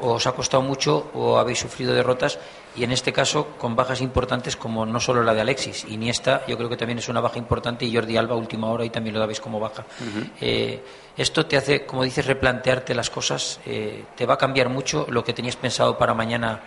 os 0.00 0.26
ha 0.26 0.32
costado 0.32 0.62
mucho 0.62 1.10
o 1.14 1.38
habéis 1.38 1.58
sufrido 1.58 1.94
derrotas 1.94 2.38
y 2.76 2.84
en 2.84 2.92
este 2.92 3.12
caso 3.12 3.56
con 3.58 3.74
bajas 3.74 4.00
importantes 4.02 4.56
como 4.56 4.84
no 4.84 5.00
solo 5.00 5.22
la 5.22 5.32
de 5.32 5.40
Alexis, 5.40 5.86
Iniesta 5.88 6.44
yo 6.46 6.56
creo 6.56 6.68
que 6.68 6.76
también 6.76 6.98
es 6.98 7.08
una 7.08 7.20
baja 7.20 7.38
importante 7.38 7.86
y 7.86 7.94
Jordi 7.94 8.16
Alba 8.16 8.36
última 8.36 8.68
hora 8.68 8.84
y 8.84 8.90
también 8.90 9.14
lo 9.14 9.20
dabais 9.20 9.40
como 9.40 9.58
baja. 9.58 9.86
Eh, 10.40 10.82
esto 11.16 11.46
te 11.46 11.56
hace, 11.56 11.86
como 11.86 12.04
dices, 12.04 12.26
replantearte 12.26 12.94
las 12.94 13.08
cosas, 13.08 13.58
eh, 13.64 14.04
te 14.14 14.26
va 14.26 14.34
a 14.34 14.38
cambiar 14.38 14.68
mucho 14.68 15.06
lo 15.08 15.24
que 15.24 15.32
tenías 15.32 15.56
pensado 15.56 15.96
para 15.96 16.12
mañana 16.12 16.60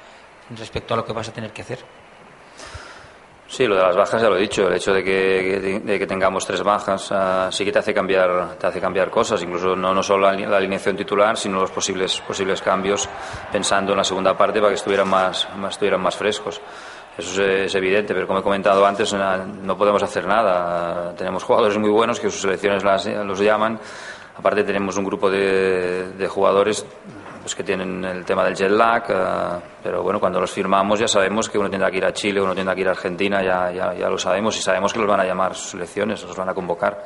respecto 0.58 0.96
a 0.96 0.98
lo 0.98 1.06
que 1.06 1.14
vas 1.14 1.30
a 1.30 1.34
tener 1.34 1.52
que 1.52 1.62
hacer. 1.62 1.80
Sí, 3.52 3.66
lo 3.66 3.76
de 3.76 3.82
las 3.82 3.96
bajas 3.96 4.22
ya 4.22 4.30
lo 4.30 4.38
he 4.38 4.42
dicho. 4.42 4.68
El 4.68 4.76
hecho 4.76 4.94
de 4.94 5.04
que, 5.04 5.82
de 5.84 6.00
que 6.00 6.06
tengamos 6.06 6.46
tres 6.46 6.62
bajas 6.62 7.12
ah, 7.12 7.50
sí 7.52 7.66
que 7.66 7.72
te 7.72 7.80
hace 7.80 7.94
cambiar, 7.96 8.56
te 8.60 8.68
hace 8.68 8.80
cambiar 8.80 9.10
cosas. 9.10 9.42
Incluso 9.42 9.76
no, 9.76 9.92
no 9.92 10.04
solo 10.04 10.32
la, 10.32 10.58
alineación 10.58 10.96
titular, 10.96 11.36
sino 11.36 11.60
los 11.60 11.72
posibles, 11.72 12.22
posibles 12.22 12.62
cambios, 12.62 13.10
pensando 13.52 13.94
en 13.94 13.98
la 13.98 14.04
segunda 14.04 14.38
parte 14.38 14.60
para 14.60 14.70
que 14.70 14.76
estuvieran 14.76 15.10
más, 15.10 15.48
más, 15.58 15.72
estuvieran 15.74 16.00
más 16.00 16.16
frescos. 16.16 16.62
Eso 17.18 17.44
es, 17.44 17.74
evidente, 17.74 18.14
pero 18.14 18.28
como 18.28 18.40
he 18.40 18.44
comentado 18.44 18.86
antes, 18.86 19.14
no 19.14 19.76
podemos 19.78 20.04
hacer 20.04 20.26
nada. 20.28 21.14
Tenemos 21.18 21.44
jugadores 21.44 21.78
muy 21.80 21.90
buenos 21.90 22.20
que 22.20 22.30
sus 22.30 22.42
selecciones 22.42 22.84
las- 22.84 23.08
los 23.08 23.40
llaman. 23.40 23.80
Aparte 24.38 24.64
tenemos 24.64 24.96
un 24.96 25.04
grupo 25.06 25.30
de, 25.30 26.12
de 26.14 26.28
jugadores 26.28 26.86
pues, 27.50 27.56
que 27.56 27.64
tienen 27.64 28.06
el 28.06 28.24
tema 28.26 28.44
del 28.44 28.54
jet 28.54 28.70
lag, 28.70 29.04
eh, 29.10 29.60
pero 29.82 30.04
bueno, 30.04 30.20
cuando 30.20 30.40
los 30.40 30.52
firmamos 30.52 31.00
ya 31.00 31.08
sabemos 31.08 31.50
que 31.50 31.58
uno 31.58 31.68
tendrá 31.68 31.90
que 31.90 31.98
ir 31.98 32.06
a 32.06 32.14
Chile, 32.14 32.40
uno 32.40 32.54
tendrá 32.54 32.76
que 32.76 32.82
ir 32.82 32.88
a 32.88 32.92
Argentina, 32.92 33.42
ya, 33.42 33.72
ya, 33.72 33.96
ya 33.96 34.08
lo 34.08 34.20
sabemos 34.20 34.56
y 34.56 34.62
sabemos 34.62 34.94
que 34.94 35.00
los 35.00 35.08
van 35.08 35.22
a 35.22 35.26
llamar 35.26 35.56
sus 35.56 35.72
selecciones, 35.72 36.22
los 36.24 36.36
van 36.36 36.50
a 36.50 36.54
convocar. 36.54 37.04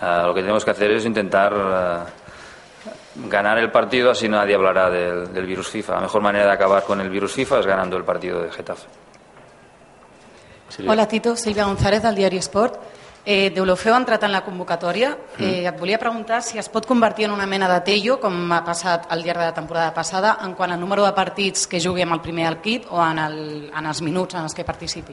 Eh, 0.00 0.22
lo 0.24 0.32
que 0.32 0.42
tenemos 0.42 0.64
que 0.64 0.70
hacer 0.70 0.92
es 0.92 1.04
intentar 1.04 1.52
eh, 1.52 3.28
ganar 3.28 3.58
el 3.58 3.72
partido, 3.72 4.12
así 4.12 4.28
nadie 4.28 4.54
hablará 4.54 4.90
del, 4.90 5.32
del 5.32 5.44
virus 5.44 5.68
FIFA. 5.70 5.94
La 5.94 6.00
mejor 6.02 6.22
manera 6.22 6.46
de 6.46 6.52
acabar 6.52 6.84
con 6.84 7.00
el 7.00 7.10
virus 7.10 7.32
FIFA 7.32 7.58
es 7.58 7.66
ganando 7.66 7.96
el 7.96 8.04
partido 8.04 8.40
de 8.40 8.52
Getafe. 8.52 8.86
Hola 10.86 11.08
Tito, 11.08 11.34
Sílvia 11.34 11.64
González 11.64 12.00
del 12.04 12.14
diari 12.14 12.36
Esport. 12.36 12.78
Eh, 13.30 13.50
Deulofeu 13.52 13.92
ha 13.92 13.98
entrat 14.00 14.22
en 14.24 14.32
la 14.32 14.40
convocatòria. 14.40 15.10
Eh, 15.36 15.66
et 15.68 15.76
volia 15.76 15.98
preguntar 16.00 16.38
si 16.40 16.56
es 16.56 16.70
pot 16.72 16.86
convertir 16.88 17.26
en 17.26 17.34
una 17.34 17.44
mena 17.44 17.66
de 17.68 17.82
tello, 17.84 18.14
com 18.22 18.52
ha 18.56 18.62
passat 18.64 19.04
al 19.12 19.20
llarg 19.20 19.42
de 19.42 19.48
la 19.50 19.52
temporada 19.52 19.92
passada, 19.92 20.38
en 20.46 20.54
quant 20.56 20.72
al 20.72 20.80
número 20.80 21.04
de 21.04 21.12
partits 21.12 21.66
que 21.68 21.76
jugui 21.76 22.06
amb 22.06 22.16
el 22.16 22.22
primer 22.24 22.46
equip 22.54 22.86
o 22.88 23.02
en, 23.04 23.18
el, 23.20 23.36
en 23.68 23.90
els 23.90 24.00
minuts 24.00 24.32
en 24.32 24.46
els 24.48 24.56
que 24.56 24.64
participi. 24.64 25.12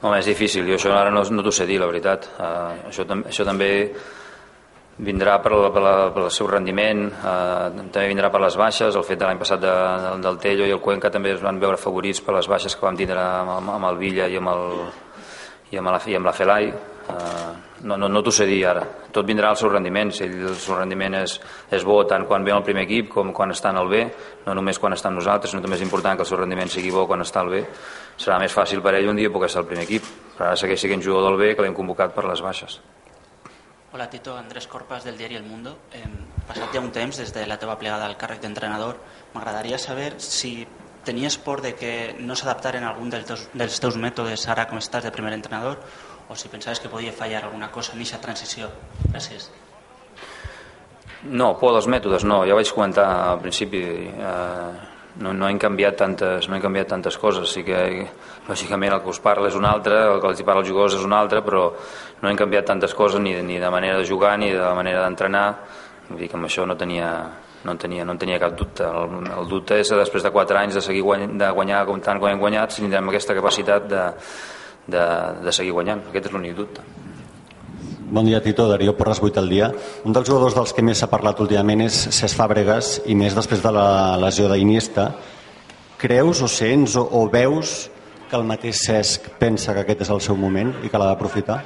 Home, 0.00 0.18
és 0.18 0.26
difícil, 0.26 0.66
jo 0.66 0.80
això 0.80 0.90
ara 0.96 1.12
no, 1.14 1.22
no 1.22 1.44
t'ho 1.46 1.52
sé 1.54 1.68
dir, 1.68 1.76
la 1.78 1.86
veritat. 1.86 2.26
Uh, 2.40 2.88
això, 2.90 3.06
tam 3.06 3.22
això 3.30 3.46
també 3.46 3.68
vindrà 4.98 5.36
per, 5.44 5.52
la, 5.54 5.70
per, 5.70 5.82
la, 5.84 5.92
per 6.10 6.24
el 6.24 6.34
seu 6.34 6.48
rendiment, 6.50 7.04
uh, 7.06 7.68
també 7.92 8.08
vindrà 8.08 8.32
per 8.34 8.40
les 8.42 8.56
baixes, 8.58 8.98
el 8.98 9.06
fet 9.06 9.20
de 9.20 9.28
l'any 9.28 9.38
passat 9.38 9.62
de, 9.62 9.76
del, 10.08 10.26
del 10.26 10.42
Tello 10.42 10.66
i 10.66 10.74
el 10.74 10.82
Cuenca 10.82 11.12
també 11.14 11.36
es 11.36 11.44
van 11.44 11.62
veure 11.62 11.78
favorits 11.78 12.18
per 12.24 12.34
les 12.34 12.50
baixes 12.50 12.74
que 12.74 12.82
vam 12.82 12.98
tindre 12.98 13.22
amb, 13.22 13.70
amb 13.76 13.90
el 13.92 14.02
Villa 14.02 14.26
i 14.26 14.40
amb, 14.40 14.50
el, 14.56 14.66
i 15.70 15.78
amb 15.78 15.90
la, 15.90 16.00
i 16.06 16.16
amb 16.18 16.26
la 16.26 16.34
Felai. 16.34 16.70
Uh, 17.10 17.54
no 17.82 17.96
no, 17.96 18.08
no 18.12 18.22
t'ho 18.22 18.32
sé 18.34 18.46
dir 18.46 18.60
ara. 18.68 18.82
Tot 19.10 19.26
vindrà 19.26 19.48
al 19.50 19.58
seu 19.58 19.70
rendiment. 19.70 20.12
Si 20.14 20.26
el 20.26 20.54
seu 20.60 20.76
rendiment 20.76 21.16
és, 21.22 21.38
és 21.72 21.86
bo 21.86 22.02
tant 22.06 22.26
quan 22.28 22.44
ve 22.46 22.54
el 22.54 22.62
primer 22.66 22.84
equip 22.86 23.08
com 23.14 23.32
quan 23.34 23.54
està 23.54 23.72
en 23.74 23.80
el 23.80 23.90
B, 23.90 24.04
no 24.46 24.54
només 24.54 24.78
quan 24.78 24.94
està 24.94 25.10
amb 25.10 25.18
nosaltres, 25.18 25.54
sinó 25.54 25.62
també 25.64 25.78
és 25.80 25.86
important 25.86 26.18
que 26.18 26.26
el 26.26 26.30
seu 26.30 26.38
rendiment 26.38 26.70
sigui 26.70 26.92
bo 26.94 27.06
quan 27.10 27.24
està 27.24 27.42
al 27.42 27.50
B. 27.52 27.64
Serà 28.20 28.38
més 28.42 28.54
fàcil 28.54 28.82
per 28.84 28.94
ell 28.98 29.10
un 29.10 29.18
dia 29.18 29.32
poder 29.32 29.50
estar 29.50 29.64
al 29.64 29.70
primer 29.70 29.86
equip. 29.88 30.06
Però 30.36 30.50
ara 30.50 30.60
segueix 30.60 30.82
sent 30.86 31.02
jugador 31.02 31.32
del 31.32 31.40
B 31.40 31.54
que 31.56 31.66
l'hem 31.66 31.76
convocat 31.76 32.14
per 32.14 32.26
les 32.28 32.42
baixes. 32.44 32.80
Hola 33.92 34.06
Tito, 34.06 34.36
Andrés 34.38 34.68
Corpas 34.70 35.02
del 35.02 35.16
diari 35.18 35.34
El 35.34 35.42
Mundo. 35.42 35.72
Eh, 35.90 36.04
passat 36.46 36.70
ja 36.76 36.78
un 36.78 36.92
temps 36.94 37.16
des 37.18 37.32
de 37.34 37.42
la 37.50 37.56
teva 37.58 37.74
plegada 37.78 38.06
al 38.06 38.14
càrrec 38.16 38.38
d'entrenador, 38.44 39.00
m'agradaria 39.34 39.80
saber 39.82 40.12
si 40.22 40.60
tenies 41.04 41.38
por 41.38 41.62
de 41.64 41.74
que 41.74 42.14
no 42.18 42.36
s'adaptaren 42.36 42.84
algun 42.84 43.10
dels 43.10 43.26
teus, 43.26 43.48
dels 43.54 43.80
teus 43.80 43.96
mètodes 43.96 44.46
ara 44.48 44.66
com 44.68 44.78
estàs 44.78 45.04
de 45.04 45.14
primer 45.14 45.32
entrenador 45.36 45.80
o 46.28 46.36
si 46.36 46.48
pensaves 46.48 46.80
que 46.80 46.88
podia 46.88 47.12
fallar 47.12 47.44
alguna 47.44 47.70
cosa 47.70 47.92
en 47.92 48.00
aquesta 48.00 48.20
transició. 48.22 48.70
Gràcies. 49.10 49.50
No, 51.24 51.52
por 51.60 51.74
dels 51.76 51.88
mètodes 51.90 52.24
no, 52.24 52.44
ja 52.48 52.56
vaig 52.56 52.70
comentar 52.72 53.08
al 53.32 53.40
principi. 53.42 53.82
Eh, 54.08 54.72
no, 55.20 55.32
no, 55.34 55.48
hem 55.48 55.58
canviat 55.58 55.98
tantes, 55.98 56.46
no 56.48 56.56
hem 56.56 56.62
canviat 56.62 56.88
tantes 56.94 57.16
coses, 57.18 57.50
sí 57.50 57.64
que 57.66 58.06
lògicament 58.48 58.94
el 58.94 59.02
que 59.02 59.10
us 59.10 59.20
parla 59.20 59.50
és 59.50 59.56
un 59.58 59.66
altre, 59.68 59.98
el 60.14 60.20
que 60.22 60.30
els 60.30 60.40
hi 60.40 60.46
parla 60.46 60.62
als 60.62 60.70
jugadors 60.70 60.96
és 60.96 61.04
un 61.04 61.12
altre, 61.12 61.42
però 61.44 61.66
no 62.22 62.30
hem 62.30 62.38
canviat 62.38 62.68
tantes 62.70 62.94
coses 62.94 63.20
ni, 63.20 63.34
ni 63.42 63.58
de 63.60 63.70
manera 63.74 63.98
de 63.98 64.06
jugar 64.06 64.36
ni 64.38 64.52
de 64.54 64.72
manera 64.76 65.02
d'entrenar, 65.04 65.46
vull 66.08 66.22
dir 66.22 66.30
que 66.30 66.38
amb 66.38 66.48
això 66.48 66.64
no 66.66 66.78
tenia, 66.78 67.10
no 67.64 67.74
en 67.74 67.78
tenia, 67.78 68.04
no 68.04 68.14
en 68.16 68.20
tenia 68.20 68.38
cap 68.40 68.56
dubte. 68.56 68.86
El, 68.86 69.26
el 69.36 69.50
dubte 69.50 69.80
és 69.80 69.90
després 69.92 70.24
de 70.24 70.32
4 70.32 70.58
anys 70.62 70.78
de 70.78 70.84
seguir 70.84 71.02
guany, 71.04 71.26
de 71.40 71.50
guanyar 71.56 71.84
com 71.88 72.00
tant 72.04 72.20
com 72.20 72.30
hem 72.30 72.40
guanyat, 72.40 72.72
si 72.72 72.84
tindrem 72.84 73.10
aquesta 73.12 73.36
capacitat 73.36 73.88
de, 73.90 74.06
de, 74.88 75.04
de 75.44 75.54
seguir 75.54 75.74
guanyant. 75.76 76.06
Aquest 76.10 76.30
és 76.30 76.36
l'únic 76.36 76.56
dubte. 76.56 76.84
Bon 78.10 78.26
dia, 78.26 78.40
Tito. 78.42 78.66
Darío 78.66 78.96
Porras, 78.98 79.20
8 79.22 79.38
al 79.38 79.48
dia. 79.48 79.68
Un 80.04 80.16
dels 80.16 80.26
jugadors 80.26 80.56
dels 80.56 80.72
que 80.74 80.82
més 80.82 80.98
s'ha 80.98 81.10
parlat 81.10 81.38
últimament 81.44 81.84
és 81.84 81.98
Cesc 82.10 82.34
Fàbregas 82.40 82.96
i 83.06 83.14
més 83.14 83.36
després 83.38 83.62
de 83.62 83.70
la 83.76 84.16
lesió 84.18 84.48
d'Iniesta. 84.50 85.12
Creus 86.00 86.40
o 86.42 86.48
sents 86.50 86.96
o, 86.98 87.04
o 87.04 87.28
veus 87.30 87.90
que 88.30 88.38
el 88.38 88.48
mateix 88.48 88.82
Cesc 88.86 89.28
pensa 89.38 89.76
que 89.76 89.84
aquest 89.84 90.08
és 90.08 90.10
el 90.10 90.24
seu 90.24 90.38
moment 90.38 90.72
i 90.82 90.90
que 90.90 90.98
l'ha 90.98 91.12
d'aprofitar? 91.12 91.60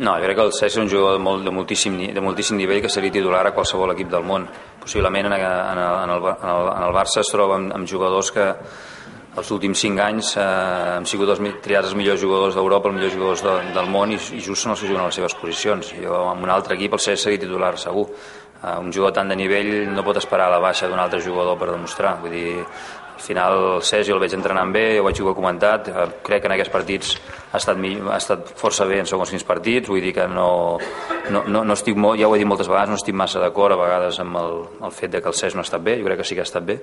No, 0.00 0.14
jo 0.16 0.24
crec 0.24 0.38
que 0.38 0.44
el 0.48 0.52
Cesc 0.56 0.70
és 0.70 0.80
un 0.80 0.88
jugador 0.88 1.18
de, 1.18 1.20
molt, 1.20 1.42
de, 1.44 1.52
moltíssim, 1.52 1.98
de 2.16 2.22
moltíssim 2.24 2.56
nivell 2.56 2.78
que 2.80 2.88
seria 2.88 3.12
titular 3.12 3.42
a 3.44 3.52
qualsevol 3.52 3.92
equip 3.92 4.08
del 4.08 4.24
món. 4.24 4.46
Possiblement 4.80 5.28
en, 5.28 5.34
en, 5.36 5.42
en, 5.44 5.80
el, 5.84 5.98
en, 6.06 6.46
el, 6.54 6.70
en 6.72 6.86
el 6.86 6.94
Barça 6.96 7.20
es 7.20 7.28
troba 7.28 7.58
amb, 7.58 7.74
amb 7.76 7.90
jugadors 7.90 8.30
que 8.32 8.46
els 9.40 9.50
últims 9.54 9.82
5 9.84 10.02
anys 10.02 10.32
eh, 10.40 10.46
han 10.96 11.04
sigut 11.06 11.28
els 11.34 11.42
triats 11.62 11.90
els 11.90 11.98
millors 11.98 12.22
jugadors 12.22 12.56
d'Europa, 12.56 12.88
els 12.88 12.96
millors 12.96 13.14
jugadors 13.18 13.44
de, 13.44 13.56
del 13.76 13.90
món 13.92 14.16
i, 14.16 14.16
i 14.16 14.40
just 14.40 14.64
són 14.64 14.72
els 14.72 14.80
que 14.80 14.88
juguen 14.88 15.04
a 15.04 15.10
les 15.10 15.20
seves 15.20 15.36
posicions. 15.38 15.92
Jo 16.00 16.24
amb 16.32 16.48
un 16.48 16.54
altre 16.56 16.80
equip 16.80 16.96
el 16.96 17.04
Cesc 17.04 17.26
seria 17.26 17.44
titular 17.44 17.74
segur. 17.78 18.08
Eh, 18.62 18.78
un 18.80 18.88
jugador 18.88 19.14
tant 19.20 19.30
de 19.30 19.36
nivell 19.36 19.70
no 19.92 20.06
pot 20.06 20.16
esperar 20.16 20.48
la 20.48 20.64
baixa 20.64 20.88
d'un 20.88 21.04
altre 21.04 21.20
jugador 21.20 21.60
per 21.60 21.70
demostrar. 21.74 22.16
Vull 22.24 22.34
dir, 22.34 22.56
al 23.20 23.26
final 23.26 23.52
el 23.76 24.04
jo 24.06 24.14
el 24.16 24.20
veig 24.22 24.32
entrenant 24.32 24.72
bé, 24.72 24.96
jo 24.96 25.02
vaig 25.04 25.18
jugar 25.20 25.34
comentat, 25.36 25.88
eh, 25.88 26.06
crec 26.24 26.40
que 26.40 26.48
en 26.48 26.52
aquests 26.56 26.72
partits 26.72 27.10
ha 27.52 27.58
estat, 27.58 27.76
mi- 27.76 27.98
ha 28.00 28.16
estat 28.16 28.54
força 28.56 28.86
bé 28.88 29.00
en 29.00 29.06
segons 29.06 29.28
quins 29.28 29.44
partits, 29.44 29.88
vull 29.92 30.00
dir 30.00 30.14
que 30.16 30.26
no, 30.26 30.78
no, 31.28 31.42
no, 31.46 31.62
no 31.64 31.72
estic 31.76 31.96
molt, 32.00 32.18
ja 32.18 32.26
ho 32.28 32.34
he 32.34 32.38
dit 32.40 32.48
moltes 32.48 32.66
vegades, 32.70 32.88
no 32.88 32.96
estic 32.96 33.14
massa 33.14 33.38
d'acord 33.42 33.76
a 33.76 33.76
vegades 33.76 34.18
amb 34.24 34.36
el, 34.40 34.56
el 34.88 34.90
fet 34.96 35.10
de 35.12 35.20
que 35.20 35.28
el 35.28 35.34
Cesc 35.36 35.54
no 35.54 35.60
ha 35.60 35.68
estat 35.68 35.82
bé, 35.84 35.98
jo 36.00 36.06
crec 36.08 36.22
que 36.22 36.24
sí 36.24 36.34
que 36.34 36.40
ha 36.40 36.48
estat 36.48 36.64
bé, 36.64 36.78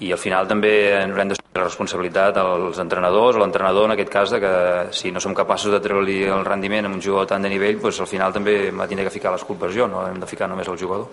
i 0.00 0.10
al 0.14 0.18
final 0.18 0.48
també 0.48 0.72
haurem 1.02 1.28
de 1.34 1.36
la 1.54 1.64
responsabilitat 1.66 2.36
als 2.40 2.78
entrenadors 2.80 3.36
o 3.36 3.40
l'entrenador 3.42 3.84
en 3.90 3.96
aquest 3.98 4.08
cas 4.14 4.30
de 4.30 4.40
que 4.40 4.52
si 4.94 5.12
no 5.12 5.20
som 5.20 5.34
capaços 5.34 5.70
de 5.74 5.80
treure-li 5.84 6.22
el 6.24 6.44
rendiment 6.46 6.86
a 6.86 6.88
un 6.88 7.02
jugador 7.02 7.26
tant 7.26 7.42
de 7.42 7.50
nivell 7.52 7.80
doncs 7.82 8.00
al 8.00 8.06
final 8.08 8.32
també 8.32 8.70
m'ha 8.72 8.86
tindre 8.88 9.04
que 9.04 9.10
ficar 9.10 9.32
les 9.36 9.44
culpes 9.44 9.74
jo 9.74 9.88
no 9.90 10.06
hem 10.06 10.20
de 10.22 10.26
ficar 10.30 10.48
només 10.48 10.68
el 10.68 10.78
jugador 10.78 11.08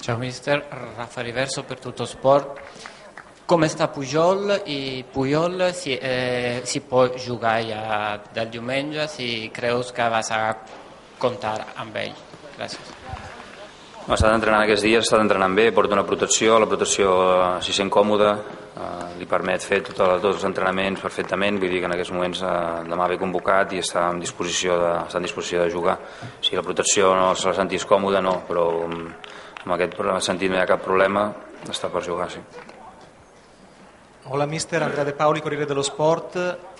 Ciao 0.00 0.16
mister, 0.16 0.64
Rafa 0.96 1.22
Riverso 1.22 1.62
per 1.68 1.76
Tutto 1.78 2.04
Sport. 2.04 2.56
Come 3.50 3.66
sta 3.66 3.88
Pujol 3.88 4.62
i 4.66 5.04
Pujol 5.10 5.72
si, 5.74 5.96
eh, 5.96 6.60
si 6.62 6.82
può 6.82 7.12
giocare 7.14 7.64
ja 7.66 8.20
dal 8.32 8.46
diumenge 8.46 9.08
si 9.08 9.50
creus 9.52 9.90
que 9.90 10.06
vas 10.08 10.30
a 10.30 10.54
comptar 11.18 11.72
amb 11.74 11.96
ell? 11.98 12.14
Gràcies. 12.54 12.94
Ha 14.06 14.14
estat 14.14 14.36
entrenant 14.36 14.62
aquests 14.62 14.86
dies, 14.86 15.02
ha 15.02 15.02
estat 15.02 15.24
entrenant 15.24 15.58
bé, 15.58 15.72
porta 15.74 15.98
una 15.98 16.06
protecció, 16.06 16.60
la 16.62 16.70
protecció 16.70 17.10
eh, 17.10 17.58
s'hi 17.66 17.74
sent 17.74 17.90
còmoda, 17.90 18.30
eh, 18.70 19.18
li 19.18 19.26
permet 19.26 19.66
fer 19.66 19.82
tot, 19.82 19.98
tots 19.98 20.36
els 20.36 20.46
entrenaments 20.46 21.02
perfectament, 21.02 21.58
vull 21.58 21.74
dir 21.74 21.82
que 21.82 21.90
en 21.90 21.98
aquests 21.98 22.14
moments 22.14 22.46
eh, 22.46 22.56
demà 22.86 23.10
ve 23.10 23.18
convocat 23.18 23.74
i 23.74 23.82
està 23.82 24.12
en 24.14 24.22
disposició 24.22 24.78
de, 24.78 24.96
està 25.10 25.18
en 25.18 25.26
disposició 25.26 25.66
de 25.66 25.74
jugar. 25.74 25.98
Si 26.38 26.54
la 26.54 26.62
protecció 26.62 27.16
no 27.18 27.34
se 27.34 27.50
la 27.50 27.58
sentís 27.58 27.82
còmoda, 27.82 28.22
no, 28.22 28.44
però 28.46 28.70
mm, 28.86 29.14
en 29.66 29.80
aquest 29.80 30.04
sentit 30.22 30.54
no 30.54 30.62
hi 30.62 30.62
ha 30.62 30.70
cap 30.70 30.86
problema, 30.86 31.32
està 31.66 31.90
per 31.90 32.06
jugar, 32.06 32.30
sí. 32.30 32.78
Hola 34.32 34.46
mister, 34.46 34.82
Andrea 34.82 35.04
De 35.04 35.12
Pauli, 35.12 35.40
Corriere 35.40 35.66
dello 35.66 35.80
Sport. 35.80 36.36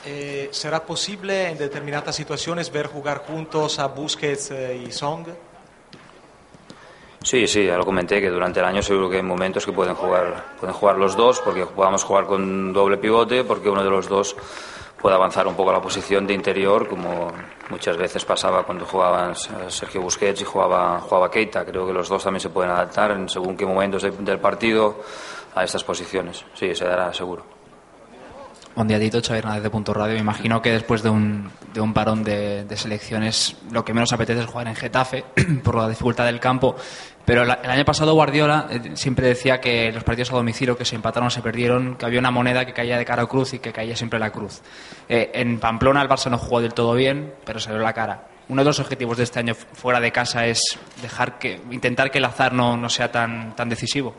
Eh, 0.07 0.49
¿Será 0.53 0.85
posible 0.85 1.49
en 1.51 1.59
determinadas 1.59 2.15
situaciones 2.15 2.71
ver 2.71 2.87
jugar 2.87 3.19
juntos 3.19 3.79
a 3.79 3.89
Busquets 3.89 4.53
eh, 4.53 4.85
y 4.87 4.93
Song? 4.93 5.27
Sí, 7.23 7.47
sí, 7.47 7.67
ya 7.67 7.77
lo 7.77 7.85
comenté 7.85 8.21
que 8.21 8.31
durante 8.31 8.61
el 8.61 8.67
año 8.67 8.83
seguro 8.83 9.11
que 9.11 9.17
hay 9.17 9.23
momentos 9.23 9.67
que 9.67 9.73
pueden 9.73 9.95
jugar, 9.95 10.55
pueden 10.59 10.75
jugar 10.75 10.97
los 10.97 11.17
dos, 11.17 11.41
porque 11.41 11.67
podamos 11.67 12.05
jugar 12.05 12.27
con 12.27 12.73
doble 12.73 12.97
pivote, 12.97 13.45
porque 13.45 13.69
uno 13.69 13.83
de 13.85 13.91
los 13.91 14.09
dos 14.09 14.35
puede 15.03 15.17
avanzar 15.17 15.47
un 15.47 15.55
poco 15.55 15.73
la 15.73 15.83
posición 15.83 16.27
de 16.27 16.35
interior, 16.35 16.89
como 16.89 17.33
muchas 17.69 17.97
veces 17.97 18.25
pasaba 18.25 18.63
cuando 18.63 18.87
jugaban 18.87 19.35
Sergio 19.69 20.01
Busquets 20.03 20.41
y 20.43 20.45
jugaba, 20.45 21.01
jugaba 21.01 21.31
Keita. 21.31 21.65
Creo 21.65 21.87
que 21.87 21.93
los 21.93 22.09
dos 22.09 22.23
también 22.23 22.41
se 22.41 22.49
pueden 22.51 22.71
adaptar 22.71 23.11
en 23.11 23.29
según 23.29 23.57
qué 23.57 23.67
momentos 23.67 24.03
de- 24.03 24.11
del 24.13 24.39
partido 24.39 25.01
a 25.55 25.65
estas 25.65 25.85
posiciones. 25.85 26.45
Sí, 26.55 26.75
se 26.75 26.85
dará 26.85 27.13
seguro. 27.13 27.45
Buen 28.75 28.87
día, 28.87 29.01
Tito. 29.01 29.21
Xavier 29.21 29.39
Hernández 29.45 29.65
de 29.65 29.71
Punto 29.71 29.93
Radio. 29.93 30.15
Me 30.15 30.21
imagino 30.21 30.63
que 30.63 30.71
después 30.71 31.03
de 31.03 31.11
un, 31.11 31.51
de 31.75 31.81
un 31.81 31.93
parón 31.93 32.23
de, 32.23 32.65
selecciones, 32.77 33.57
lo 33.73 33.85
que 33.85 33.93
menos 33.93 34.13
apetece 34.13 34.41
es 34.41 34.47
jugar 34.47 34.69
en 34.69 34.77
Getafe 34.77 35.25
por 35.65 35.75
la 35.75 35.89
dificultad 35.89 36.25
del 36.25 36.39
campo. 36.39 36.77
Pero 37.25 37.45
la- 37.45 37.55
el 37.63 37.71
año 37.71 37.85
pasado 37.85 38.15
Guardiola 38.15 38.69
eh, 38.71 38.93
siempre 38.95 39.27
decía 39.27 39.61
que 39.61 39.91
los 39.93 40.05
partidos 40.05 40.31
a 40.33 40.37
domicilio 40.37 40.79
que 40.79 40.85
se 40.85 40.95
empataron 40.95 41.31
se 41.33 41.43
perdieron, 41.43 41.97
que 41.97 42.07
había 42.07 42.21
una 42.21 42.31
moneda 42.31 42.65
que 42.65 42.73
caía 42.73 42.97
de 42.97 43.05
cara 43.05 43.25
o 43.25 43.29
cruz 43.29 43.55
y 43.55 43.59
que 43.59 43.73
caía 43.73 43.97
siempre 43.97 44.21
la 44.21 44.31
cruz. 44.31 44.63
Eh, 45.09 45.33
en 45.35 45.59
Pamplona 45.59 46.01
el 46.01 46.09
Barça 46.09 46.31
no 46.31 46.39
jugó 46.39 46.61
del 46.61 46.73
todo 46.73 46.95
bien, 46.95 47.35
pero 47.45 47.59
salió 47.59 47.81
la 47.81 47.93
cara. 47.93 48.29
Uno 48.49 48.63
de 48.63 48.67
los 48.67 48.79
objetivos 48.79 49.17
de 49.17 49.25
este 49.25 49.41
año 49.41 49.55
fuera 49.55 50.01
de 50.01 50.13
casa 50.13 50.47
es 50.47 50.61
dejar 51.03 51.39
que, 51.39 51.61
intentar 51.73 52.11
que 52.11 52.19
el 52.19 52.25
azar 52.25 52.53
no, 52.53 52.77
no 52.77 52.89
sea 52.89 53.11
tan, 53.11 53.55
tan 53.57 53.69
decisivo. 53.69 54.15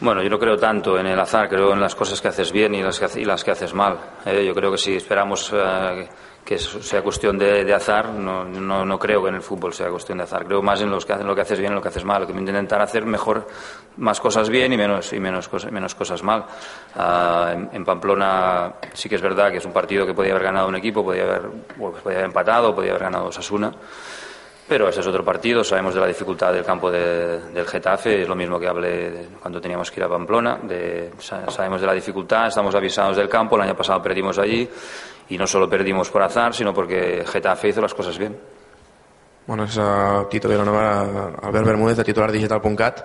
Bueno, 0.00 0.22
yo 0.22 0.30
no 0.30 0.38
creo 0.38 0.56
tanto 0.56 0.96
en 0.96 1.06
el 1.06 1.18
azar, 1.18 1.48
creo 1.48 1.72
en 1.72 1.80
las 1.80 1.96
cosas 1.96 2.20
que 2.20 2.28
haces 2.28 2.52
bien 2.52 2.72
y 2.72 2.82
las 2.82 3.00
que, 3.00 3.20
y 3.20 3.24
las 3.24 3.42
que 3.42 3.50
haces 3.50 3.74
mal. 3.74 3.98
Eh, 4.24 4.44
yo 4.46 4.54
creo 4.54 4.70
que 4.70 4.78
si 4.78 4.94
esperamos 4.94 5.52
eh, 5.52 6.08
que 6.44 6.56
sea 6.56 7.02
cuestión 7.02 7.36
de, 7.36 7.64
de 7.64 7.74
azar, 7.74 8.10
no, 8.10 8.44
no, 8.44 8.84
no 8.84 8.98
creo 8.98 9.24
que 9.24 9.30
en 9.30 9.34
el 9.34 9.42
fútbol 9.42 9.74
sea 9.74 9.90
cuestión 9.90 10.18
de 10.18 10.24
azar. 10.24 10.46
Creo 10.46 10.62
más 10.62 10.80
en, 10.80 10.90
los 10.90 11.04
que, 11.04 11.16
lo 11.16 11.34
que 11.34 11.40
haces 11.40 11.58
bien 11.58 11.72
y 11.72 11.74
lo 11.74 11.82
que 11.82 11.88
haces 11.88 12.04
mal. 12.04 12.28
Que 12.28 12.32
intentar 12.32 12.80
hacer 12.80 13.04
mejor, 13.06 13.48
más 13.96 14.20
cosas 14.20 14.48
bien 14.48 14.72
y 14.72 14.76
menos, 14.76 15.12
y 15.12 15.18
menos, 15.18 15.48
cosas, 15.48 15.72
menos 15.72 15.96
cosas 15.96 16.22
mal. 16.22 16.44
Ah, 16.94 17.52
en, 17.72 17.84
Pamplona 17.84 18.74
sí 18.92 19.08
que 19.08 19.16
es 19.16 19.22
verdad 19.22 19.50
que 19.50 19.58
es 19.58 19.64
un 19.64 19.72
partido 19.72 20.06
que 20.06 20.14
podía 20.14 20.30
haber 20.30 20.44
ganado 20.44 20.68
un 20.68 20.76
equipo, 20.76 21.02
podía 21.02 21.24
haber, 21.24 21.50
podía 21.76 22.18
haber 22.18 22.24
empatado, 22.26 22.72
podía 22.72 22.92
haber 22.92 23.02
ganado 23.02 23.26
Osasuna. 23.26 23.72
Pero 24.68 24.86
ese 24.88 25.00
es 25.00 25.06
otro 25.06 25.24
partido, 25.24 25.64
sabemos 25.64 25.94
de 25.94 26.00
la 26.00 26.06
dificultad 26.06 26.52
del 26.52 26.62
campo 26.64 26.90
de- 26.90 27.40
del 27.52 27.66
Getafe, 27.66 28.22
es 28.22 28.28
lo 28.28 28.34
mismo 28.34 28.60
que 28.60 28.68
hablé 28.68 29.10
de 29.10 29.28
cuando 29.40 29.60
teníamos 29.62 29.90
que 29.90 29.98
ir 30.00 30.04
a 30.04 30.08
Pamplona, 30.10 30.58
de- 30.62 31.10
sa- 31.18 31.50
sabemos 31.50 31.80
de 31.80 31.86
la 31.86 31.94
dificultad, 31.94 32.48
estamos 32.48 32.74
avisados 32.74 33.16
del 33.16 33.30
campo, 33.30 33.56
el 33.56 33.62
año 33.62 33.74
pasado 33.74 34.02
perdimos 34.02 34.38
allí 34.38 34.68
y 35.30 35.38
no 35.38 35.46
solo 35.46 35.70
perdimos 35.70 36.10
por 36.10 36.22
azar, 36.22 36.54
sino 36.54 36.74
porque 36.74 37.24
Getafe 37.26 37.68
hizo 37.68 37.80
las 37.80 37.94
cosas 37.94 38.18
bien. 38.18 38.36
Bueno, 39.48 39.64
és 39.64 39.78
uh, 39.78 40.26
Tito 40.28 40.46
Vilanova, 40.46 41.32
Albert 41.40 41.64
Bermúdez, 41.64 41.96
de 41.96 42.04
titular 42.04 42.30
digital.cat. 42.30 42.98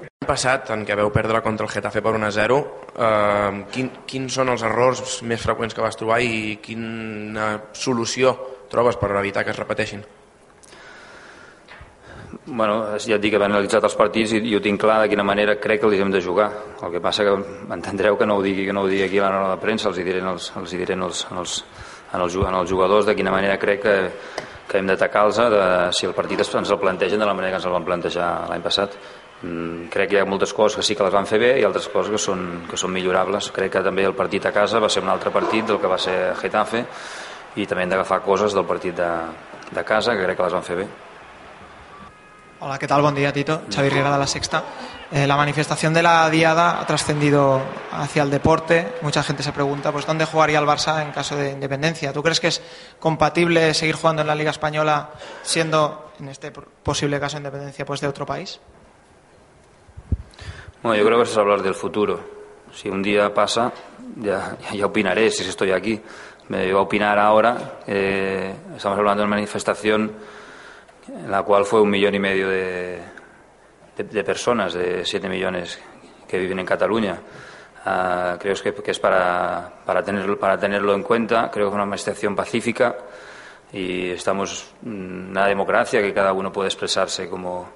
L'any 0.00 0.24
passat, 0.26 0.70
en 0.72 0.86
què 0.88 0.96
veu 0.96 1.10
perdre 1.12 1.42
contra 1.44 1.66
el 1.66 1.70
Getafe 1.70 2.00
per 2.00 2.14
1 2.16 2.24
a 2.24 2.30
0, 2.32 2.56
uh, 2.96 3.66
quin, 3.70 3.90
quins 4.08 4.32
són 4.32 4.48
els 4.48 4.64
errors 4.64 5.20
més 5.28 5.42
freqüents 5.44 5.74
que 5.76 5.84
vas 5.84 5.94
trobar 6.00 6.22
i 6.24 6.56
quina 6.64 7.60
solució 7.76 8.32
trobes 8.72 8.96
per 8.96 9.12
evitar 9.20 9.44
que 9.44 9.52
es 9.52 9.58
repeteixin? 9.60 10.00
Bueno, 12.44 12.98
ja 12.98 13.16
et 13.16 13.22
dic 13.22 13.34
he 13.36 13.38
analitzat 13.42 13.84
els 13.86 13.94
partits 13.96 14.32
i, 14.36 14.54
ho 14.56 14.60
tinc 14.62 14.80
clar 14.82 15.00
de 15.02 15.08
quina 15.12 15.24
manera 15.24 15.54
crec 15.62 15.80
que 15.80 15.86
els 15.86 16.00
hem 16.00 16.10
de 16.10 16.20
jugar. 16.20 16.48
El 16.82 16.90
que 16.92 17.00
passa 17.00 17.24
que 17.24 17.34
entendreu 17.74 18.16
que 18.18 18.26
no 18.26 18.36
ho 18.36 18.42
digui, 18.42 18.66
que 18.66 18.72
no 18.74 18.82
ho 18.82 18.88
digui 18.90 19.04
aquí 19.06 19.18
a 19.18 19.28
la 19.28 19.30
roda 19.38 19.54
de 19.54 19.60
premsa, 19.62 19.88
els 19.88 19.98
hi 19.98 20.04
diré, 20.04 20.20
els, 20.20 20.52
els 20.56 20.72
hi 20.72 20.80
diré 20.82 20.94
als, 20.94 21.26
als, 21.30 21.64
en 22.12 22.20
els, 22.20 22.34
en 22.36 22.54
els 22.54 22.70
jugadors 22.70 23.06
de 23.06 23.14
quina 23.14 23.30
manera 23.30 23.56
crec 23.58 23.82
que, 23.82 23.94
que 24.68 24.78
hem 24.78 24.86
d'atacar-los 24.90 25.38
de, 25.38 25.62
si 25.94 26.06
el 26.06 26.14
partit 26.14 26.40
es- 26.40 26.54
ens 26.54 26.70
el 26.70 26.78
plantegen 26.82 27.18
de 27.18 27.26
la 27.26 27.34
manera 27.34 27.52
que 27.54 27.62
ens 27.62 27.66
el 27.70 27.72
van 27.78 27.84
plantejar 27.86 28.48
l'any 28.50 28.62
passat. 28.62 28.98
Mm, 29.42 29.88
crec 29.92 30.10
que 30.10 30.16
hi 30.16 30.20
ha 30.20 30.26
moltes 30.26 30.52
coses 30.52 30.76
que 30.76 30.82
sí 30.82 30.96
que 30.96 31.04
les 31.04 31.12
van 31.14 31.26
fer 31.26 31.38
bé 31.38 31.54
i 31.60 31.64
altres 31.64 31.88
coses 31.88 32.10
que 32.10 32.18
són, 32.18 32.64
que 32.68 32.76
són 32.76 32.90
millorables. 32.92 33.50
Crec 33.52 33.72
que 33.78 33.82
també 33.86 34.04
el 34.04 34.14
partit 34.18 34.46
a 34.46 34.52
casa 34.52 34.80
va 34.80 34.88
ser 34.88 35.02
un 35.02 35.10
altre 35.12 35.30
partit 35.30 35.66
del 35.68 35.78
que 35.78 35.86
va 35.86 35.98
ser 35.98 36.34
Getafe 36.40 36.84
i 37.56 37.66
també 37.66 37.84
hem 37.84 37.90
d'agafar 37.94 38.22
coses 38.24 38.54
del 38.54 38.64
partit 38.66 38.96
de, 38.96 39.10
de 39.72 39.84
casa 39.84 40.16
que 40.16 40.24
crec 40.24 40.36
que 40.36 40.48
les 40.48 40.56
van 40.56 40.64
fer 40.66 40.76
bé. 40.82 40.86
Hola, 42.66 42.80
¿qué 42.80 42.88
tal? 42.88 43.00
Buen 43.00 43.14
día, 43.14 43.32
Tito. 43.32 43.62
Xavi 43.72 43.88
Riera 43.88 44.10
de 44.10 44.18
La 44.18 44.26
Sexta. 44.26 44.64
Eh, 45.12 45.24
la 45.24 45.36
manifestación 45.36 45.94
de 45.94 46.02
la 46.02 46.28
Diada 46.28 46.80
ha 46.80 46.84
trascendido 46.84 47.62
hacia 47.92 48.24
el 48.24 48.30
deporte. 48.30 48.94
Mucha 49.02 49.22
gente 49.22 49.44
se 49.44 49.52
pregunta, 49.52 49.92
pues, 49.92 50.04
¿dónde 50.04 50.24
jugaría 50.24 50.58
el 50.58 50.64
Barça 50.64 51.00
en 51.00 51.12
caso 51.12 51.36
de 51.36 51.52
independencia? 51.52 52.12
¿Tú 52.12 52.24
crees 52.24 52.40
que 52.40 52.48
es 52.48 52.60
compatible 52.98 53.72
seguir 53.72 53.94
jugando 53.94 54.22
en 54.22 54.26
la 54.26 54.34
Liga 54.34 54.50
Española 54.50 55.10
siendo, 55.42 56.10
en 56.18 56.28
este 56.28 56.50
posible 56.50 57.20
caso 57.20 57.36
de 57.36 57.42
independencia, 57.42 57.86
pues, 57.86 58.00
de 58.00 58.08
otro 58.08 58.26
país? 58.26 58.58
Bueno, 60.82 60.98
yo 60.98 61.06
creo 61.06 61.18
que 61.18 61.22
eso 61.22 61.32
es 61.34 61.38
hablar 61.38 61.62
del 61.62 61.74
futuro. 61.76 62.18
Si 62.74 62.88
un 62.88 63.00
día 63.00 63.32
pasa, 63.32 63.72
ya, 64.16 64.56
ya, 64.72 64.86
opinaré 64.86 65.30
si 65.30 65.48
estoy 65.48 65.70
aquí. 65.70 66.02
Me 66.48 66.66
iba 66.66 66.80
a 66.80 66.82
opinar 66.82 67.16
ahora. 67.16 67.78
eh, 67.86 68.56
estamos 68.76 68.98
hablando 68.98 69.22
de 69.22 69.28
una 69.28 69.36
manifestación 69.36 70.10
en 71.08 71.30
la 71.30 71.42
cual 71.42 71.64
fue 71.64 71.80
un 71.80 71.90
millón 71.90 72.14
y 72.14 72.18
medio 72.18 72.48
de, 72.48 73.00
de- 73.96 74.24
personas, 74.24 74.74
de 74.74 75.04
siete 75.04 75.28
millones 75.28 75.80
que 76.28 76.38
viven 76.38 76.58
en 76.58 76.66
Cataluña. 76.66 77.18
Ah, 77.84 78.36
creo 78.40 78.54
que, 78.56 78.74
que 78.74 78.90
es 78.90 78.98
para, 78.98 79.70
para, 79.84 80.02
tenerlo, 80.02 80.38
para 80.38 80.58
tenerlo 80.58 80.94
en 80.94 81.02
cuenta. 81.02 81.50
Creo 81.50 81.66
que 81.66 81.70
es 81.70 81.74
una 81.74 81.84
manifestación 81.86 82.34
pacífica 82.34 82.96
y 83.72 84.10
estamos 84.10 84.72
en 84.84 85.28
una 85.30 85.46
democracia 85.46 86.02
que 86.02 86.12
cada 86.12 86.32
uno 86.32 86.50
puede 86.52 86.68
expresarse 86.68 87.28
como, 87.28 87.68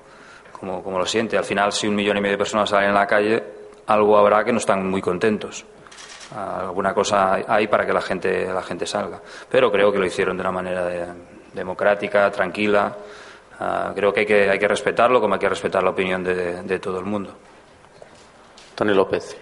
como, 0.58 0.82
como 0.82 0.98
lo 0.98 1.06
siente. 1.06 1.38
Al 1.38 1.44
final, 1.44 1.72
si 1.72 1.86
un 1.86 1.94
millón 1.94 2.16
y 2.16 2.20
medio 2.20 2.34
de 2.34 2.38
personas 2.38 2.70
salen 2.70 2.90
a 2.90 2.94
la 2.94 3.06
calle, 3.06 3.42
algo 3.86 4.18
habrá 4.18 4.42
que 4.44 4.52
no 4.52 4.58
están 4.58 4.88
muy 4.88 5.00
contentos. 5.00 5.64
Alguna 6.36 6.92
cosa 6.94 7.34
hay 7.46 7.66
para 7.68 7.84
que 7.86 7.92
la 7.92 8.00
gente, 8.02 8.52
la 8.52 8.62
gente 8.62 8.86
salga. 8.86 9.20
Pero 9.48 9.70
creo 9.70 9.90
que 9.92 9.98
lo 9.98 10.06
hicieron 10.06 10.36
de 10.36 10.40
una 10.42 10.52
manera 10.52 10.84
de- 10.86 11.06
democrática, 11.54 12.30
tranquila. 12.30 12.96
Ah, 13.62 13.92
creo 13.94 14.10
que 14.10 14.20
hay, 14.20 14.26
que 14.26 14.48
hay 14.48 14.58
que 14.58 14.68
respetarlo 14.68 15.20
como 15.20 15.34
hay 15.34 15.40
que 15.40 15.48
respetar 15.48 15.82
la 15.82 15.90
opinión 15.90 16.24
de, 16.24 16.62
de 16.62 16.78
todo 16.78 16.98
el 16.98 17.04
mundo. 17.04 17.36
Toni 18.74 18.94
López. 18.94 19.36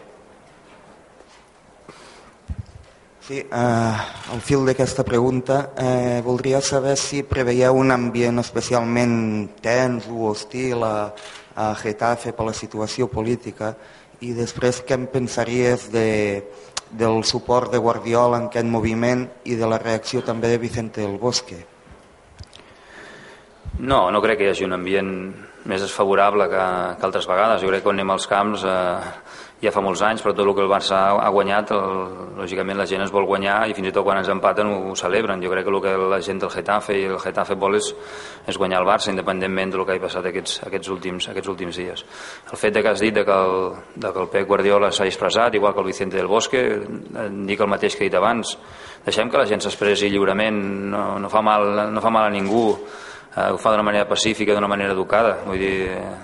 Sí, 3.29 3.39
eh, 3.39 3.47
al 3.53 4.41
fil 4.41 4.67
d'aquesta 4.67 5.05
pregunta, 5.05 5.71
eh, 5.79 6.21
voldria 6.25 6.59
saber 6.61 6.97
si 6.97 7.23
preveieu 7.23 7.77
un 7.79 7.93
ambient 7.95 8.43
especialment 8.43 9.53
tens 9.63 10.11
o 10.11 10.33
hostil 10.33 10.83
a, 10.83 11.13
a 11.55 11.71
Getafe 11.79 12.35
per 12.35 12.49
la 12.49 12.57
situació 12.57 13.07
política 13.07 13.75
i 14.25 14.33
després 14.35 14.83
què 14.83 14.99
em 14.99 15.07
pensaries 15.13 15.91
de, 15.95 16.43
del 16.91 17.23
suport 17.23 17.71
de 17.71 17.79
Guardiola 17.79 18.41
en 18.41 18.51
aquest 18.51 18.67
moviment 18.67 19.29
i 19.45 19.55
de 19.61 19.69
la 19.71 19.79
reacció 19.79 20.27
també 20.27 20.49
de 20.51 20.59
Vicente 20.59 21.05
del 21.05 21.21
Bosque. 21.23 21.78
No, 23.79 24.11
no 24.11 24.21
crec 24.23 24.41
que 24.41 24.49
hi 24.49 24.51
hagi 24.51 24.67
un 24.67 24.75
ambient 24.75 25.11
més 25.69 25.83
desfavorable 25.85 26.49
que, 26.51 26.63
que 26.99 27.07
altres 27.07 27.29
vegades. 27.31 27.61
Jo 27.63 27.69
crec 27.71 27.85
que 27.85 27.87
quan 27.87 27.99
anem 27.99 28.11
als 28.11 28.27
camps 28.27 28.65
eh, 28.67 29.11
ja 29.63 29.71
fa 29.75 29.83
molts 29.83 30.03
anys, 30.07 30.23
però 30.23 30.33
tot 30.35 30.47
el 30.47 30.55
que 30.55 30.63
el 30.65 30.71
Barça 30.71 30.97
ha, 30.97 31.13
ha 31.23 31.29
guanyat, 31.35 31.71
el, 31.77 32.01
lògicament 32.41 32.79
la 32.79 32.87
gent 32.91 33.05
es 33.05 33.13
vol 33.15 33.27
guanyar 33.27 33.61
i 33.71 33.75
fins 33.75 33.91
i 33.91 33.93
tot 33.95 34.07
quan 34.07 34.19
ens 34.19 34.31
empaten 34.35 34.71
ho, 34.71 34.77
ho 34.91 34.97
celebren. 34.99 35.43
Jo 35.43 35.51
crec 35.53 35.67
que 35.67 35.75
el 35.75 35.81
que 35.85 35.95
la 36.15 36.21
gent 36.25 36.43
del 36.43 36.53
Getafe 36.55 36.99
i 36.99 37.07
el 37.07 37.19
Getafe 37.23 37.55
vol 37.59 37.79
és, 37.79 37.93
és 38.51 38.59
guanyar 38.59 38.83
el 38.83 38.89
Barça, 38.89 39.13
independentment 39.15 39.75
del 39.75 39.85
que 39.87 39.97
hagi 39.97 40.05
passat 40.09 40.31
aquests, 40.31 40.61
aquests, 40.67 40.93
últims, 40.95 41.29
aquests 41.31 41.55
últims 41.55 41.79
dies. 41.79 42.05
El 42.51 42.59
fet 42.59 42.75
de 42.75 42.83
que 42.83 42.95
has 42.95 43.03
dit 43.03 43.15
de 43.15 43.27
que 43.27 43.41
el, 43.47 43.59
de 43.95 44.13
que 44.15 44.25
el 44.25 44.31
Pep 44.33 44.47
Guardiola 44.47 44.93
s'ha 44.95 45.07
expressat, 45.07 45.55
igual 45.55 45.75
que 45.75 45.85
el 45.87 45.91
Vicente 45.91 46.19
del 46.19 46.31
Bosque, 46.31 46.65
eh, 46.67 47.29
dic 47.51 47.63
el 47.63 47.71
mateix 47.71 47.95
que 47.95 48.07
he 48.07 48.11
dit 48.11 48.19
abans, 48.19 48.57
deixem 49.07 49.31
que 49.31 49.39
la 49.39 49.47
gent 49.47 49.63
s'expressi 49.63 50.11
lliurement, 50.11 50.63
no, 50.95 51.05
no, 51.23 51.31
fa 51.31 51.43
mal, 51.43 51.93
no 51.95 52.03
fa 52.03 52.15
mal 52.15 52.27
a 52.27 52.35
ningú, 52.35 52.73
eh, 53.37 53.51
ho 53.51 53.59
fa 53.59 53.71
d'una 53.71 53.85
manera 53.87 54.09
pacífica, 54.09 54.55
d'una 54.55 54.71
manera 54.71 54.93
educada. 54.93 55.39
Vull 55.47 55.59
dir, 55.59 55.75
eh, 55.93 56.15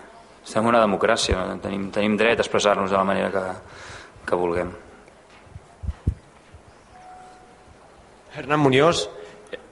estem 0.45 0.67
una 0.67 0.81
democràcia, 0.83 1.39
no? 1.39 1.59
tenim, 1.63 1.91
tenim 1.95 2.17
dret 2.21 2.39
a 2.39 2.45
expressar-nos 2.45 2.91
de 2.91 2.97
la 2.97 3.05
manera 3.05 3.31
que, 3.31 3.45
que 4.27 4.37
vulguem. 4.37 4.73
Hernán 8.35 8.61
Muñoz, 8.61 9.09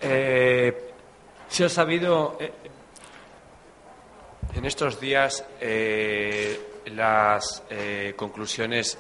eh, 0.01 0.95
se 1.49 1.64
ha 1.64 1.68
sabido, 1.68 2.37
eh, 2.38 2.53
En 4.55 4.66
estos 4.66 5.01
días, 5.01 5.45
eh, 5.61 6.83
las 6.95 7.62
eh, 7.71 8.12
conclusiones 8.14 8.99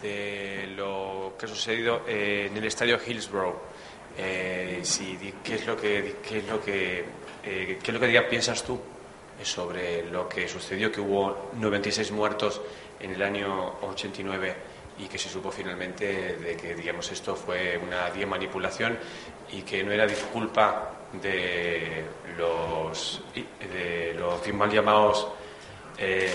de 0.00 0.72
lo 0.76 1.34
que 1.38 1.44
ha 1.44 1.48
sucedido 1.48 2.02
eh, 2.08 2.48
en 2.50 2.56
el 2.56 2.64
estadio 2.64 2.98
Hillsborough. 3.04 3.60
Eh, 4.16 4.80
si, 4.82 5.18
¿Qué 5.42 5.56
es 5.56 5.66
lo 5.66 5.76
que, 5.76 6.16
qué 6.26 6.38
es 6.38 6.48
lo 6.48 6.60
que, 6.62 7.04
eh, 7.46 7.78
qué 7.82 7.90
es 7.90 7.94
lo 7.94 8.00
que 8.00 8.06
diga, 8.06 8.28
piensas 8.28 8.62
tú 8.62 8.80
sobre 9.42 10.04
lo 10.10 10.28
que 10.28 10.48
sucedió, 10.48 10.90
que 10.90 11.00
hubo 11.00 11.50
96 11.58 12.12
muertos 12.12 12.60
en 13.00 13.12
el 13.12 13.22
año 13.22 13.74
89 13.82 14.54
y 14.98 15.06
que 15.06 15.18
se 15.18 15.28
supo 15.28 15.50
finalmente 15.50 16.36
de 16.36 16.56
que 16.56 16.74
digamos 16.74 17.10
esto 17.10 17.34
fue 17.34 17.78
una 17.78 18.10
manipulación 18.26 18.96
y 19.50 19.62
que 19.62 19.82
no 19.82 19.90
era 19.92 20.06
disculpa 20.06 20.90
de 21.20 22.04
los 22.38 23.22
de 23.34 24.14
los 24.14 24.54
mal 24.54 24.70
llamados 24.70 25.28
eh, 25.98 26.32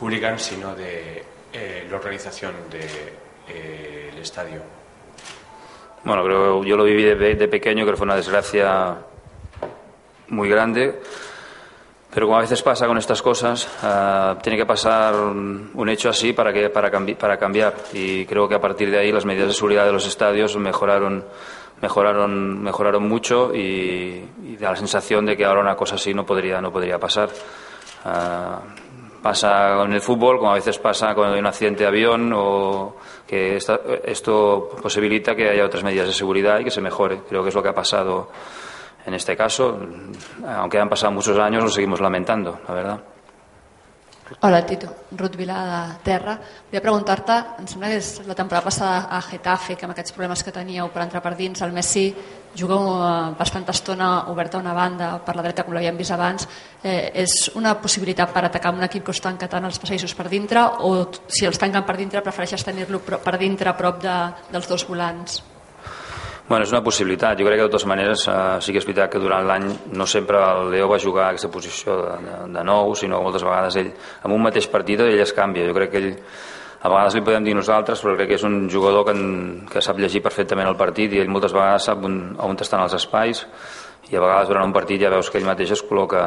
hooligans 0.00 0.42
sino 0.42 0.74
de 0.74 1.24
eh, 1.52 1.86
la 1.88 1.96
organización 1.96 2.54
del 2.70 4.18
estadio 4.18 4.62
Bueno, 6.04 6.24
creo 6.24 6.64
yo 6.64 6.76
lo 6.76 6.84
viví 6.84 7.04
de, 7.04 7.34
de 7.34 7.48
pequeño, 7.48 7.86
que 7.86 7.96
fue 7.96 8.04
una 8.04 8.16
desgracia 8.16 8.98
muy 10.30 10.48
grande. 10.48 11.00
Pero 12.12 12.26
como 12.26 12.38
a 12.38 12.40
veces 12.40 12.60
pasa 12.62 12.88
con 12.88 12.98
estas 12.98 13.22
cosas, 13.22 13.68
ah, 13.82 14.36
tiene 14.42 14.58
que 14.58 14.66
pasar 14.66 15.14
un 15.14 15.88
hecho 15.88 16.08
así 16.08 16.32
para, 16.32 16.52
que, 16.52 16.68
para, 16.68 16.90
cambi- 16.90 17.14
para 17.16 17.38
cambiar. 17.38 17.72
Y 17.92 18.26
creo 18.26 18.48
que 18.48 18.56
a 18.56 18.60
partir 18.60 18.90
de 18.90 18.98
ahí 18.98 19.12
las 19.12 19.24
medidas 19.24 19.46
de 19.48 19.54
seguridad 19.54 19.84
de 19.86 19.92
los 19.92 20.04
estadios 20.08 20.56
mejoraron, 20.56 21.24
mejoraron, 21.80 22.60
mejoraron 22.64 23.08
mucho 23.08 23.54
y, 23.54 24.24
y 24.44 24.56
da 24.58 24.70
la 24.70 24.76
sensación 24.76 25.24
de 25.24 25.36
que 25.36 25.44
ahora 25.44 25.60
una 25.60 25.76
cosa 25.76 25.94
así 25.94 26.12
no 26.12 26.26
podría, 26.26 26.60
no 26.60 26.72
podría 26.72 26.98
pasar. 26.98 27.28
Ah, 28.04 28.60
pasa 29.22 29.74
con 29.76 29.92
el 29.92 30.00
fútbol, 30.00 30.38
como 30.38 30.50
a 30.50 30.54
veces 30.54 30.78
pasa 30.78 31.14
cuando 31.14 31.34
hay 31.34 31.40
un 31.40 31.46
accidente 31.46 31.84
de 31.84 31.88
avión 31.88 32.32
o 32.34 32.96
que 33.24 33.54
esta- 33.54 33.78
esto 34.02 34.70
posibilita 34.82 35.36
que 35.36 35.48
haya 35.48 35.64
otras 35.64 35.84
medidas 35.84 36.08
de 36.08 36.12
seguridad 36.12 36.58
y 36.58 36.64
que 36.64 36.70
se 36.72 36.80
mejore. 36.80 37.20
Creo 37.28 37.42
que 37.44 37.50
es 37.50 37.54
lo 37.54 37.62
que 37.62 37.68
ha 37.68 37.74
pasado 37.74 38.30
en 39.06 39.14
este 39.14 39.36
caso. 39.36 39.78
Aunque 40.46 40.78
han 40.78 40.88
pasado 40.88 41.12
muchos 41.12 41.38
años, 41.38 41.62
lo 41.62 41.70
seguimos 41.70 42.00
lamentando, 42.00 42.60
la 42.66 42.74
verdad. 42.74 43.00
Hola, 44.38 44.64
Tito. 44.64 44.94
Ruth 45.10 45.34
Vila 45.34 45.98
de 45.98 46.04
Terra. 46.04 46.38
Volia 46.70 46.80
preguntar-te, 46.80 47.34
em 47.58 47.66
sembla 47.66 47.88
que 47.90 47.98
és 47.98 48.20
la 48.28 48.36
temporada 48.38 48.62
passada 48.68 49.08
a 49.10 49.18
Getafe, 49.26 49.74
que 49.74 49.88
amb 49.88 49.92
aquests 49.96 50.14
problemes 50.14 50.44
que 50.46 50.54
teníeu 50.54 50.86
per 50.94 51.02
entrar 51.02 51.18
per 51.24 51.34
dins, 51.34 51.58
el 51.66 51.74
Messi 51.74 52.14
juga 52.54 52.78
eh, 52.78 53.34
bastanta 53.38 53.74
estona 53.74 54.30
oberta 54.30 54.56
a 54.56 54.62
una 54.62 54.72
banda 54.72 55.10
per 55.26 55.34
la 55.34 55.42
dreta, 55.42 55.66
com 55.66 55.74
l'havíem 55.74 55.98
vist 55.98 56.14
abans. 56.14 56.46
Eh, 56.82 57.10
és 57.26 57.50
una 57.58 57.74
possibilitat 57.82 58.30
per 58.30 58.44
atacar 58.46 58.72
un 58.72 58.86
equip 58.86 59.08
que 59.08 59.10
us 59.10 59.20
tanca 59.20 59.50
tant 59.50 59.66
els 59.66 59.82
passadissos 59.82 60.14
per 60.14 60.28
dintre 60.30 60.62
o 60.86 61.10
si 61.26 61.50
els 61.50 61.58
tanquen 61.58 61.82
per 61.82 61.98
dintre 61.98 62.22
prefereixes 62.22 62.64
tenir-lo 62.64 63.02
per 63.02 63.36
dintre 63.36 63.74
a 63.74 63.76
prop 63.76 63.98
de, 64.00 64.18
dels 64.54 64.70
dos 64.70 64.86
volants? 64.86 65.42
Bueno, 66.50 66.64
és 66.66 66.72
una 66.74 66.82
possibilitat. 66.82 67.38
Jo 67.38 67.44
crec 67.46 67.60
que 67.60 67.66
de 67.68 67.70
totes 67.70 67.84
maneres 67.86 68.24
eh, 68.26 68.36
sí 68.58 68.72
que 68.74 68.80
és 68.80 68.86
veritat 68.88 69.12
que 69.12 69.20
durant 69.22 69.44
l'any 69.46 69.68
no 69.94 70.06
sempre 70.10 70.40
el 70.42 70.72
Leo 70.72 70.88
va 70.90 70.96
jugar 70.98 71.28
aquesta 71.28 71.46
posició 71.46 71.94
de, 72.00 72.16
de, 72.24 72.38
de 72.56 72.64
nou, 72.66 72.90
sinó 72.98 73.20
moltes 73.22 73.44
vegades 73.46 73.76
ell, 73.78 73.92
en 74.26 74.34
un 74.34 74.42
mateix 74.42 74.66
partit, 74.72 74.98
ell 75.04 75.22
es 75.22 75.30
canvia. 75.36 75.68
Jo 75.68 75.76
crec 75.78 75.92
que 75.92 76.02
ell, 76.02 76.08
a 76.80 76.90
vegades 76.90 77.14
li 77.14 77.22
podem 77.28 77.46
dir 77.46 77.54
nosaltres, 77.54 78.02
però 78.02 78.16
crec 78.18 78.32
que 78.32 78.40
és 78.40 78.48
un 78.50 78.58
jugador 78.72 79.06
que, 79.06 79.14
en, 79.14 79.62
que 79.70 79.84
sap 79.86 80.02
llegir 80.02 80.24
perfectament 80.26 80.66
el 80.66 80.74
partit 80.80 81.14
i 81.14 81.22
ell 81.22 81.30
moltes 81.30 81.54
vegades 81.54 81.86
sap 81.86 82.02
on, 82.10 82.18
on 82.42 82.58
estan 82.66 82.82
els 82.82 82.98
espais 82.98 83.46
i 84.10 84.18
a 84.18 84.26
vegades 84.26 84.50
durant 84.50 84.66
un 84.66 84.74
partit 84.74 85.06
ja 85.06 85.14
veus 85.14 85.30
que 85.30 85.38
ell 85.38 85.46
mateix 85.46 85.76
es 85.76 85.86
col·loca, 85.86 86.24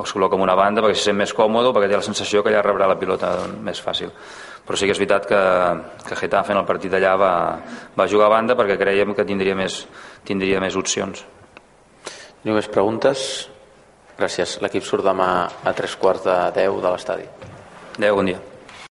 es 0.00 0.16
col·loca 0.16 0.40
en 0.40 0.48
una 0.48 0.56
banda 0.56 0.80
perquè 0.80 0.96
se 0.96 1.10
sent 1.10 1.20
més 1.20 1.36
còmode, 1.36 1.76
perquè 1.76 1.92
té 1.92 2.00
la 2.00 2.08
sensació 2.08 2.40
que 2.40 2.54
allà 2.54 2.64
rebrà 2.64 2.88
la 2.88 2.96
pilota 2.96 3.36
més 3.60 3.84
fàcil. 3.84 4.16
Però 4.66 4.76
sí 4.76 4.88
que 4.88 4.94
és 4.96 5.00
veritat 5.00 5.28
que, 5.28 5.40
que 6.08 6.18
Getafe 6.18 6.52
en 6.52 6.60
el 6.60 6.68
partit 6.68 6.92
d'allà 6.92 7.14
va, 7.20 7.32
va 7.96 8.08
jugar 8.10 8.28
a 8.28 8.34
banda 8.36 8.56
perquè 8.58 8.76
creiem 8.80 9.14
que 9.16 9.26
tindria 9.28 9.56
més, 9.56 9.80
tindria 10.28 10.60
més 10.60 10.76
opcions. 10.76 11.24
Ni 12.44 12.54
més 12.54 12.68
preguntes? 12.70 13.48
Gràcies. 14.18 14.58
L'equip 14.62 14.86
surt 14.86 15.06
demà 15.06 15.30
a 15.64 15.74
tres 15.78 15.96
quarts 15.96 16.26
de 16.26 16.38
deu 16.58 16.80
de 16.82 16.94
l'estadi. 16.94 17.26
Adéu, 17.98 18.18
bon 18.18 18.30
dia. 18.30 18.57